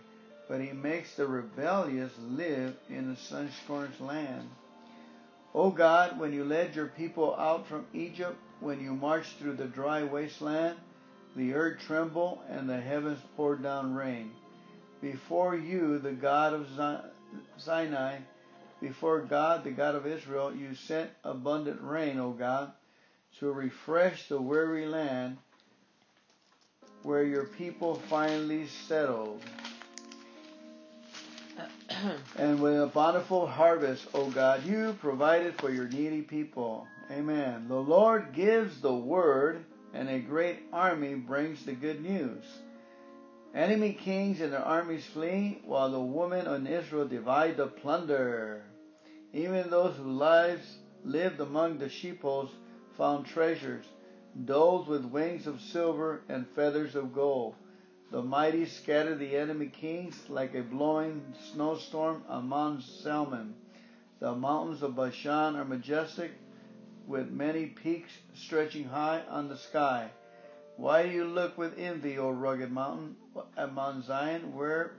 But 0.49 0.61
he 0.61 0.73
makes 0.73 1.15
the 1.15 1.27
rebellious 1.27 2.13
live 2.19 2.75
in 2.89 3.11
the 3.11 3.17
sun-scorched 3.17 4.01
land. 4.01 4.49
O 5.55 5.71
God, 5.71 6.19
when 6.19 6.33
you 6.33 6.45
led 6.45 6.75
your 6.75 6.87
people 6.87 7.37
out 7.37 7.67
from 7.67 7.87
Egypt, 7.93 8.37
when 8.61 8.81
you 8.81 8.95
marched 8.95 9.39
through 9.39 9.55
the 9.55 9.67
dry 9.67 10.03
wasteland, 10.03 10.77
the 11.37 11.55
earth 11.55 11.81
trembled 11.87 12.41
and 12.49 12.69
the 12.69 12.81
heavens 12.81 13.19
poured 13.37 13.63
down 13.63 13.95
rain. 13.95 14.31
Before 15.03 15.55
you, 15.55 15.99
the 15.99 16.13
God 16.13 16.55
of 16.55 16.67
Sinai, 17.59 18.19
before 18.81 19.21
God, 19.21 19.65
the 19.65 19.71
God 19.71 19.95
of 19.95 20.07
Israel, 20.07 20.55
you 20.55 20.75
sent 20.75 21.11
abundant 21.25 21.81
rain, 21.83 22.19
O 22.19 22.31
God, 22.33 22.73
to 23.39 23.53
refresh 23.53 24.29
the 24.29 24.41
weary 24.41 24.87
land 24.87 25.39
where 27.03 27.23
your 27.23 27.45
people 27.45 28.03
finally 28.09 28.67
settled. 28.89 29.43
and 32.37 32.61
with 32.61 32.83
a 32.83 32.87
bountiful 32.87 33.47
harvest, 33.47 34.07
O 34.13 34.31
God, 34.31 34.65
you 34.65 34.97
provided 35.01 35.55
for 35.55 35.71
your 35.71 35.89
needy 35.89 36.23
people. 36.23 36.87
Amen. 37.11 37.67
The 37.69 37.77
Lord 37.77 38.33
gives 38.35 38.81
the 38.81 38.95
word, 38.95 39.65
and 39.97 40.11
a 40.11 40.19
great 40.19 40.59
army 40.73 41.15
brings 41.15 41.65
the 41.65 41.73
good 41.73 42.03
news. 42.03 42.45
Enemy 43.55 43.95
kings 43.95 44.43
and 44.43 44.53
their 44.53 44.61
armies 44.61 45.07
flee, 45.07 45.63
while 45.65 45.91
the 45.91 46.01
women 46.01 46.47
in 46.47 46.67
Israel 46.67 47.09
divide 47.09 47.57
the 47.57 47.67
plunder. 47.67 48.65
Even 49.33 49.71
those 49.71 49.97
whose 49.97 50.07
lives 50.07 50.79
lived 51.03 51.41
among 51.41 51.79
the 51.79 51.89
sheepfolds 51.89 52.53
found 52.99 53.25
treasures, 53.25 53.87
doves 54.45 54.87
with 54.87 55.07
wings 55.07 55.47
of 55.47 55.63
silver 55.63 56.21
and 56.29 56.47
feathers 56.49 56.95
of 56.95 57.15
gold. 57.15 57.55
The 58.11 58.23
mighty 58.23 58.67
scatter 58.67 59.15
the 59.15 59.35
enemy 59.35 59.69
kings 59.69 60.29
like 60.29 60.55
a 60.55 60.63
blowing 60.63 61.23
snowstorm 61.53 62.23
among 62.29 62.81
Salmon. 62.81 63.55
The 64.21 64.35
mountains 64.35 64.83
of 64.83 64.95
Bashan 64.95 65.57
are 65.57 65.65
majestic, 65.65 66.33
with 67.07 67.31
many 67.31 67.67
peaks 67.67 68.13
stretching 68.35 68.85
high 68.85 69.23
on 69.29 69.49
the 69.49 69.57
sky. 69.57 70.11
Why 70.77 71.05
do 71.05 71.11
you 71.11 71.25
look 71.25 71.57
with 71.57 71.79
envy, 71.79 72.19
O 72.19 72.31
rugged 72.31 72.71
mountain, 72.71 73.17
at 73.57 73.73
Mount 73.73 74.05
Zion, 74.05 74.55
where 74.55 74.97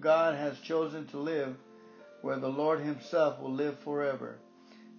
God 0.00 0.34
has 0.34 0.58
chosen 0.58 1.06
to 1.08 1.18
live, 1.18 1.56
where 2.22 2.38
the 2.38 2.48
Lord 2.48 2.80
Himself 2.80 3.38
will 3.40 3.52
live 3.52 3.78
forever? 3.80 4.38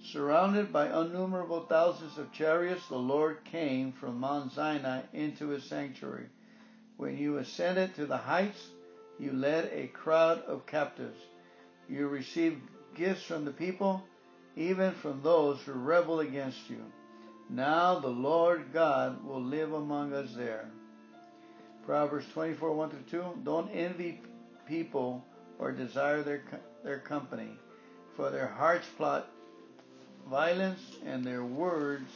Surrounded 0.02 0.72
by 0.72 0.88
innumerable 0.88 1.66
thousands 1.66 2.18
of 2.18 2.32
chariots, 2.32 2.88
the 2.88 2.98
Lord 2.98 3.44
came 3.46 3.92
from 3.94 4.20
Mount 4.20 4.52
Sinai 4.54 5.02
into 5.14 5.50
His 5.50 5.64
sanctuary. 5.64 6.28
When 6.98 7.18
you 7.18 7.38
ascended 7.38 7.96
to 7.96 8.06
the 8.06 8.18
heights, 8.18 8.68
you 9.20 9.32
led 9.32 9.70
a 9.74 9.88
crowd 9.88 10.44
of 10.44 10.66
captives. 10.66 11.20
You 11.90 12.08
received 12.08 12.62
gifts 12.96 13.24
from 13.24 13.46
the 13.46 13.52
people, 13.52 14.04
even 14.56 14.92
from 14.94 15.22
those 15.22 15.60
who 15.62 15.74
rebel 15.74 16.20
against 16.20 16.70
you. 16.70 16.84
Now 17.50 18.00
the 18.00 18.08
Lord 18.08 18.72
God 18.74 19.24
will 19.26 19.42
live 19.42 19.74
among 19.74 20.14
us 20.14 20.34
there. 20.36 20.70
Proverbs 21.86 22.26
24 22.34 22.74
1 22.74 22.90
through 22.90 23.22
2. 23.22 23.40
Don't 23.44 23.70
envy 23.70 24.22
people 24.68 25.24
or 25.60 25.72
desire 25.72 26.24
their, 26.24 26.44
their 26.84 27.00
company, 27.00 27.50
for 28.16 28.30
their 28.30 28.48
hearts 28.48 28.88
plot 28.98 29.28
violence 30.30 30.80
and 31.06 31.24
their 31.24 31.44
words 31.44 32.10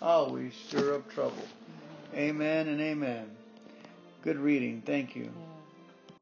always 0.00 0.54
stir 0.68 0.94
up 0.94 1.10
trouble. 1.10 1.46
Amen 2.14 2.68
and 2.68 2.80
amen. 2.80 3.30
Good 4.22 4.38
reading. 4.38 4.82
Thank 4.84 5.16
you. 5.16 5.30